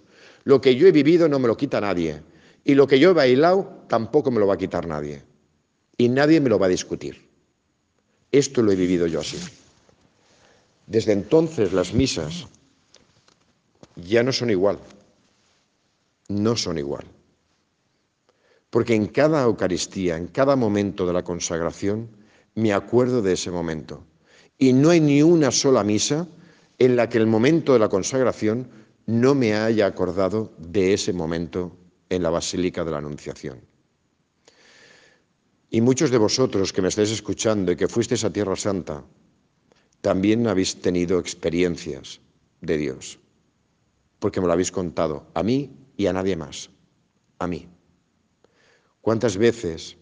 Lo 0.45 0.61
que 0.61 0.75
yo 0.75 0.87
he 0.87 0.93
vivido 0.93 1.27
no 1.27 1.39
me 1.39 1.49
lo 1.49 1.57
quita 1.57 1.81
nadie. 1.81 2.21
Y 2.63 2.73
lo 2.73 2.87
que 2.87 2.99
yo 2.99 3.09
he 3.09 3.13
bailado 3.13 3.83
tampoco 3.89 4.31
me 4.31 4.39
lo 4.39 4.47
va 4.47 4.53
a 4.53 4.57
quitar 4.57 4.87
nadie. 4.87 5.23
Y 5.97 6.07
nadie 6.07 6.39
me 6.39 6.49
lo 6.49 6.57
va 6.57 6.67
a 6.67 6.69
discutir. 6.69 7.29
Esto 8.31 8.61
lo 8.61 8.71
he 8.71 8.77
vivido 8.77 9.07
yo 9.07 9.19
así. 9.19 9.37
Desde 10.87 11.11
entonces 11.11 11.73
las 11.73 11.93
misas 11.93 12.47
ya 13.97 14.23
no 14.23 14.31
son 14.31 14.49
igual. 14.51 14.79
No 16.29 16.55
son 16.55 16.77
igual. 16.77 17.03
Porque 18.69 18.95
en 18.95 19.07
cada 19.07 19.43
Eucaristía, 19.43 20.15
en 20.15 20.27
cada 20.27 20.55
momento 20.55 21.05
de 21.05 21.11
la 21.11 21.23
consagración, 21.23 22.20
me 22.55 22.73
acuerdo 22.73 23.21
de 23.21 23.33
ese 23.33 23.51
momento. 23.51 24.03
Y 24.57 24.73
no 24.73 24.89
hay 24.89 24.99
ni 24.99 25.23
una 25.23 25.51
sola 25.51 25.83
misa 25.83 26.27
en 26.77 26.95
la 26.95 27.09
que 27.09 27.17
el 27.17 27.27
momento 27.27 27.73
de 27.73 27.79
la 27.79 27.89
consagración 27.89 28.67
no 29.05 29.35
me 29.35 29.53
haya 29.55 29.85
acordado 29.85 30.51
de 30.57 30.93
ese 30.93 31.13
momento 31.13 31.77
en 32.09 32.23
la 32.23 32.29
Basílica 32.29 32.83
de 32.83 32.91
la 32.91 32.97
Anunciación. 32.97 33.61
Y 35.69 35.81
muchos 35.81 36.11
de 36.11 36.17
vosotros 36.17 36.73
que 36.73 36.81
me 36.81 36.89
estáis 36.89 37.11
escuchando 37.11 37.71
y 37.71 37.75
que 37.75 37.87
fuisteis 37.87 38.23
a 38.25 38.33
Tierra 38.33 38.55
Santa, 38.55 39.03
también 40.01 40.47
habéis 40.47 40.81
tenido 40.81 41.19
experiencias 41.19 42.19
de 42.59 42.77
Dios, 42.77 43.19
porque 44.19 44.41
me 44.41 44.47
lo 44.47 44.53
habéis 44.53 44.71
contado 44.71 45.27
a 45.33 45.43
mí 45.43 45.71
y 45.95 46.07
a 46.07 46.13
nadie 46.13 46.35
más, 46.35 46.69
a 47.39 47.47
mí. 47.47 47.69
¿Cuántas 48.99 49.37
veces 49.37 49.97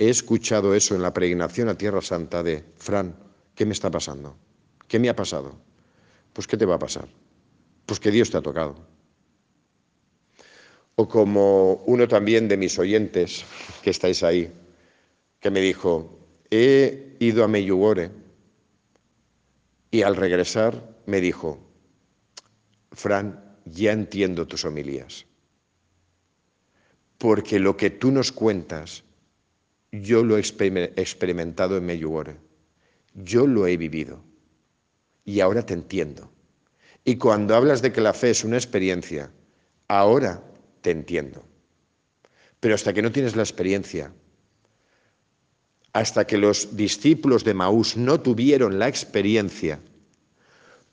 he 0.00 0.08
escuchado 0.08 0.74
eso 0.74 0.94
en 0.94 1.02
la 1.02 1.12
peregrinación 1.12 1.68
a 1.68 1.76
Tierra 1.76 2.00
Santa 2.00 2.42
de, 2.42 2.64
Fran, 2.78 3.14
¿qué 3.54 3.66
me 3.66 3.74
está 3.74 3.90
pasando? 3.90 4.34
¿Qué 4.88 4.98
me 4.98 5.10
ha 5.10 5.14
pasado? 5.14 5.60
Pues 6.32 6.46
¿qué 6.46 6.56
te 6.56 6.64
va 6.64 6.76
a 6.76 6.78
pasar? 6.78 7.06
Pues 7.84 8.00
que 8.00 8.10
Dios 8.10 8.30
te 8.30 8.38
ha 8.38 8.40
tocado. 8.40 8.76
O 10.96 11.06
como 11.06 11.74
uno 11.84 12.08
también 12.08 12.48
de 12.48 12.56
mis 12.56 12.78
oyentes, 12.78 13.44
que 13.82 13.90
estáis 13.90 14.22
ahí, 14.22 14.50
que 15.38 15.50
me 15.50 15.60
dijo, 15.60 16.18
he 16.50 17.16
ido 17.20 17.44
a 17.44 17.48
Meyugore 17.48 18.10
y 19.90 20.00
al 20.00 20.16
regresar 20.16 20.96
me 21.04 21.20
dijo, 21.20 21.60
Fran, 22.92 23.58
ya 23.66 23.92
entiendo 23.92 24.46
tus 24.46 24.64
homilías, 24.64 25.26
porque 27.18 27.58
lo 27.58 27.76
que 27.76 27.90
tú 27.90 28.10
nos 28.10 28.32
cuentas, 28.32 29.04
yo 29.92 30.24
lo 30.24 30.36
he 30.36 30.40
experimentado 30.40 31.76
en 31.76 31.86
Meyugore, 31.86 32.36
yo 33.14 33.46
lo 33.46 33.66
he 33.66 33.76
vivido 33.76 34.22
y 35.24 35.40
ahora 35.40 35.64
te 35.64 35.74
entiendo. 35.74 36.30
Y 37.04 37.16
cuando 37.16 37.54
hablas 37.54 37.82
de 37.82 37.92
que 37.92 38.00
la 38.00 38.12
fe 38.12 38.30
es 38.30 38.44
una 38.44 38.56
experiencia, 38.56 39.30
ahora 39.88 40.42
te 40.82 40.90
entiendo. 40.90 41.44
Pero 42.60 42.74
hasta 42.74 42.92
que 42.92 43.02
no 43.02 43.10
tienes 43.10 43.36
la 43.36 43.42
experiencia, 43.42 44.12
hasta 45.92 46.26
que 46.26 46.38
los 46.38 46.76
discípulos 46.76 47.42
de 47.42 47.54
Maús 47.54 47.96
no 47.96 48.20
tuvieron 48.20 48.78
la 48.78 48.86
experiencia, 48.86 49.80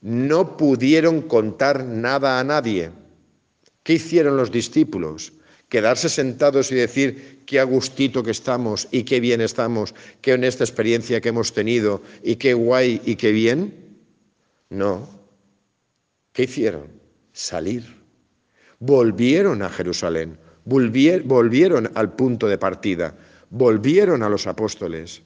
no 0.00 0.56
pudieron 0.56 1.22
contar 1.22 1.84
nada 1.84 2.40
a 2.40 2.44
nadie. 2.44 2.90
¿Qué 3.82 3.94
hicieron 3.94 4.36
los 4.36 4.50
discípulos? 4.50 5.32
Quedarse 5.68 6.08
sentados 6.08 6.72
y 6.72 6.76
decir 6.76 7.42
qué 7.44 7.60
agustito 7.60 8.22
que 8.22 8.30
estamos 8.30 8.88
y 8.90 9.04
qué 9.04 9.20
bien 9.20 9.40
estamos, 9.40 9.94
qué 10.22 10.32
en 10.32 10.44
esta 10.44 10.64
experiencia 10.64 11.20
que 11.20 11.28
hemos 11.28 11.52
tenido 11.52 12.02
y 12.22 12.36
qué 12.36 12.54
guay 12.54 13.02
y 13.04 13.16
qué 13.16 13.32
bien. 13.32 13.74
No. 14.70 15.08
¿Qué 16.32 16.44
hicieron? 16.44 16.88
Salir. 17.32 17.84
Volvieron 18.78 19.62
a 19.62 19.68
Jerusalén, 19.68 20.38
volvieron 20.64 21.90
al 21.94 22.14
punto 22.14 22.46
de 22.46 22.58
partida, 22.58 23.16
volvieron 23.50 24.22
a 24.22 24.28
los 24.28 24.46
apóstoles. 24.46 25.22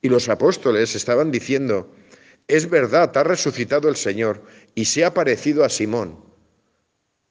Y 0.00 0.08
los 0.08 0.28
apóstoles 0.28 0.96
estaban 0.96 1.30
diciendo, 1.30 1.92
es 2.48 2.68
verdad, 2.68 3.16
ha 3.16 3.22
resucitado 3.22 3.88
el 3.88 3.96
Señor 3.96 4.42
y 4.74 4.86
se 4.86 5.04
ha 5.04 5.14
parecido 5.14 5.64
a 5.64 5.68
Simón. 5.68 6.31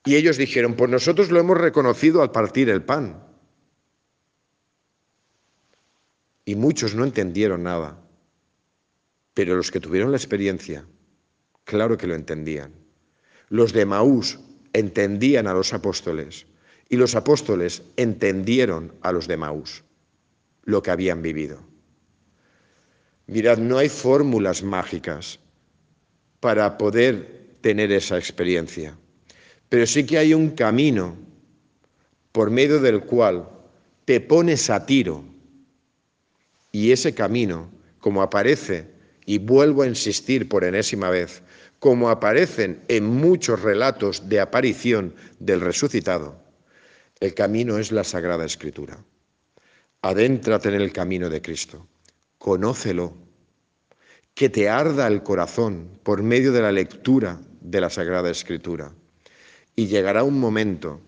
Y 0.05 0.15
ellos 0.15 0.37
dijeron, 0.37 0.75
pues 0.75 0.89
nosotros 0.89 1.29
lo 1.31 1.39
hemos 1.39 1.57
reconocido 1.57 2.21
al 2.21 2.31
partir 2.31 2.69
el 2.69 2.83
pan. 2.83 3.23
Y 6.45 6.55
muchos 6.55 6.95
no 6.95 7.03
entendieron 7.03 7.63
nada, 7.63 7.99
pero 9.33 9.55
los 9.55 9.69
que 9.69 9.79
tuvieron 9.79 10.11
la 10.11 10.17
experiencia, 10.17 10.85
claro 11.63 11.97
que 11.97 12.07
lo 12.07 12.15
entendían. 12.15 12.73
Los 13.49 13.73
de 13.73 13.85
Maús 13.85 14.39
entendían 14.73 15.47
a 15.47 15.53
los 15.53 15.73
apóstoles 15.73 16.47
y 16.89 16.97
los 16.97 17.15
apóstoles 17.15 17.83
entendieron 17.95 18.93
a 19.01 19.11
los 19.11 19.27
de 19.27 19.37
Maús 19.37 19.83
lo 20.63 20.81
que 20.81 20.91
habían 20.91 21.21
vivido. 21.21 21.59
Mirad, 23.27 23.59
no 23.59 23.77
hay 23.77 23.87
fórmulas 23.87 24.63
mágicas 24.63 25.39
para 26.39 26.77
poder 26.77 27.55
tener 27.61 27.91
esa 27.91 28.17
experiencia, 28.17 28.97
pero 29.71 29.87
sí 29.87 30.05
que 30.05 30.17
hay 30.17 30.33
un 30.33 30.49
camino 30.49 31.15
por 32.33 32.51
medio 32.51 32.81
del 32.81 33.05
cual 33.05 33.47
te 34.03 34.19
pones 34.19 34.69
a 34.69 34.85
tiro 34.85 35.23
y 36.73 36.91
ese 36.91 37.13
camino, 37.13 37.71
como 37.99 38.21
aparece, 38.21 38.85
y 39.25 39.37
vuelvo 39.37 39.83
a 39.83 39.87
insistir 39.87 40.49
por 40.49 40.65
enésima 40.65 41.09
vez, 41.09 41.41
como 41.79 42.09
aparecen 42.09 42.83
en 42.89 43.05
muchos 43.05 43.61
relatos 43.61 44.27
de 44.27 44.41
aparición 44.41 45.15
del 45.39 45.61
resucitado, 45.61 46.37
el 47.21 47.33
camino 47.33 47.77
es 47.77 47.93
la 47.93 48.03
Sagrada 48.03 48.43
Escritura. 48.43 49.01
Adéntrate 50.01 50.67
en 50.67 50.81
el 50.81 50.91
camino 50.91 51.29
de 51.29 51.41
Cristo, 51.41 51.87
conócelo, 52.39 53.15
que 54.33 54.49
te 54.49 54.67
arda 54.67 55.07
el 55.07 55.23
corazón 55.23 55.97
por 56.03 56.23
medio 56.23 56.51
de 56.51 56.61
la 56.61 56.73
lectura 56.73 57.39
de 57.61 57.79
la 57.79 57.89
Sagrada 57.89 58.29
Escritura. 58.29 58.93
Y 59.75 59.87
llegará 59.87 60.23
un 60.23 60.39
momento, 60.39 61.01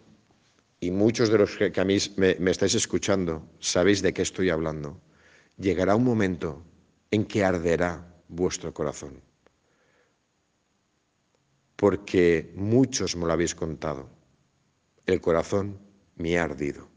y 0.80 0.92
muchos 0.92 1.30
de 1.30 1.38
los 1.38 1.56
que 1.58 1.80
a 1.80 1.86
mí 1.86 1.98
me, 2.18 2.52
estáis 2.52 2.76
escuchando 2.76 3.48
sabéis 3.60 4.02
de 4.02 4.14
qué 4.14 4.22
estoy 4.22 4.50
hablando, 4.50 5.00
llegará 5.58 5.96
un 5.96 6.04
momento 6.04 6.64
en 7.12 7.26
que 7.26 7.44
arderá 7.44 8.14
vuestro 8.28 8.74
corazón. 8.74 9.22
Porque 11.76 12.52
muchos 12.56 13.16
me 13.16 13.26
lo 13.26 13.34
habéis 13.34 13.56
contado. 13.56 14.10
El 15.06 15.20
corazón 15.22 15.80
me 16.16 16.38
ha 16.38 16.44
ardido. 16.44 16.88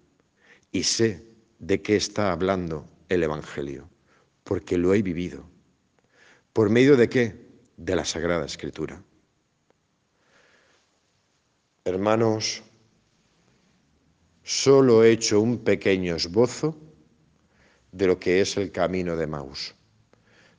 Y 0.71 0.85
sé 0.85 1.25
de 1.59 1.83
qué 1.83 1.97
está 1.97 2.33
hablando 2.33 2.89
el 3.09 3.23
Evangelio, 3.23 3.89
porque 4.45 4.79
lo 4.79 4.95
he 4.95 5.03
vivido. 5.03 5.49
¿Por 6.53 6.71
medio 6.71 6.97
de 6.97 7.09
qué? 7.09 7.47
De 7.77 7.97
la 7.97 8.05
Sagrada 8.05 8.47
Escritura. 8.47 9.03
Hermanos, 11.87 12.63
solo 14.43 15.05
he 15.05 15.13
hecho 15.13 15.41
un 15.41 15.59
pequeño 15.59 16.17
esbozo 16.17 16.77
de 17.93 18.09
lo 18.09 18.19
que 18.19 18.41
es 18.41 18.57
el 18.57 18.73
camino 18.73 19.15
de 19.15 19.29
Maus, 19.29 19.73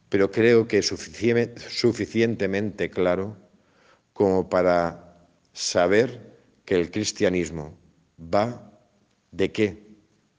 pero 0.08 0.32
creo 0.32 0.70
que 0.70 0.78
es 0.78 0.88
suficientemente 0.88 2.90
claro 2.90 3.36
como 4.14 4.48
para 4.48 5.28
saber 5.52 6.40
que 6.64 6.76
el 6.76 6.92
cristianismo 6.92 7.78
va 8.18 8.72
de 9.32 9.52
qué? 9.52 9.86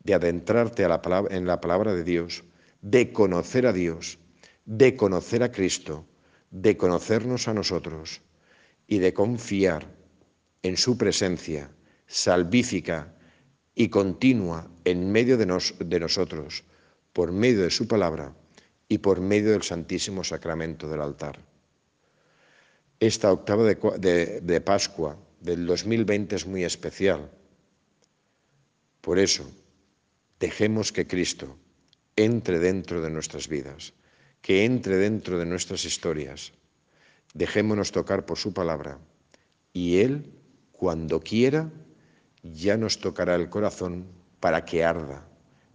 de 0.04 0.14
adentrarte 0.14 0.84
en 0.84 1.46
la 1.46 1.60
palabra 1.60 1.92
de 1.92 2.02
Dios, 2.02 2.44
de 2.80 3.12
conocer 3.12 3.66
a 3.66 3.74
Dios, 3.74 4.18
de 4.64 4.96
conocer 4.96 5.42
a 5.42 5.52
Cristo, 5.52 6.06
de 6.50 6.78
conocernos 6.78 7.46
a 7.46 7.52
nosotros 7.52 8.22
y 8.86 9.00
de 9.00 9.12
confiar 9.12 9.97
en 10.62 10.76
su 10.76 10.96
presencia 10.96 11.70
salvífica 12.06 13.14
y 13.74 13.88
continua 13.88 14.70
en 14.84 15.12
medio 15.12 15.36
de, 15.36 15.46
de 15.80 16.00
nosotros, 16.00 16.64
por 17.12 17.32
medio 17.32 17.62
de 17.62 17.70
su 17.70 17.86
palabra 17.86 18.34
y 18.88 18.98
por 18.98 19.20
medio 19.20 19.52
del 19.52 19.62
Santísimo 19.62 20.24
Sacramento 20.24 20.88
del 20.88 21.02
altar. 21.02 21.38
Esta 23.00 23.32
octava 23.32 23.64
de, 23.64 24.40
de 24.42 24.60
Pascua 24.60 25.16
del 25.40 25.66
2020 25.66 26.34
es 26.36 26.46
muy 26.46 26.64
especial. 26.64 27.30
Por 29.00 29.18
eso, 29.18 29.48
Dejemos 30.40 30.92
que 30.92 31.06
Cristo 31.06 31.58
entre 32.14 32.58
dentro 32.58 33.02
de 33.02 33.10
nuestras 33.10 33.48
vidas, 33.48 33.92
que 34.40 34.64
entre 34.64 34.96
dentro 34.96 35.38
de 35.38 35.46
nuestras 35.46 35.84
historias. 35.84 36.52
Dejémonos 37.34 37.90
tocar 37.90 38.24
por 38.24 38.38
su 38.38 38.52
palabra 38.52 38.98
y 39.72 39.98
Él, 39.98 40.37
cuando 40.78 41.18
quiera, 41.18 41.68
ya 42.44 42.76
nos 42.76 43.00
tocará 43.00 43.34
el 43.34 43.50
corazón 43.50 44.06
para 44.38 44.64
que 44.64 44.84
arda 44.84 45.26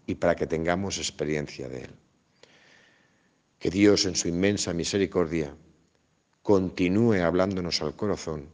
y 0.07 0.15
para 0.15 0.33
que 0.33 0.47
tengamos 0.47 0.97
experiencia 0.97 1.67
de 1.67 1.81
Él. 1.81 1.91
Que 3.59 3.69
Dios 3.69 4.05
en 4.05 4.15
su 4.15 4.29
inmensa 4.29 4.73
misericordia 4.73 5.53
continúe 6.41 7.21
hablándonos 7.21 7.81
al 7.81 7.97
corazón 7.97 8.47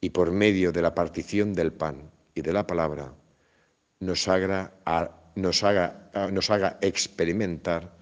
y 0.00 0.10
por 0.10 0.30
medio 0.30 0.70
de 0.70 0.82
la 0.82 0.94
partición 0.94 1.52
del 1.52 1.72
pan 1.72 2.12
y 2.32 2.42
de 2.42 2.52
la 2.52 2.64
palabra, 2.64 3.12
nos 3.98 4.28
haga, 4.28 4.70
experimentar 6.80 7.92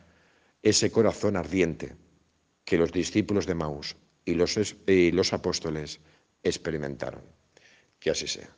ese 0.62 0.90
corazón 0.92 1.38
ardiente 1.38 1.96
que 2.66 2.77
los 2.77 2.92
discípulos 2.92 3.46
de 3.46 3.55
Maús 3.55 3.96
y 4.27 4.35
los 4.35 5.33
apóstoles 5.33 6.00
experimentaron. 6.42 7.22
Que 8.04 8.10
así 8.10 8.26
sea. 8.28 8.50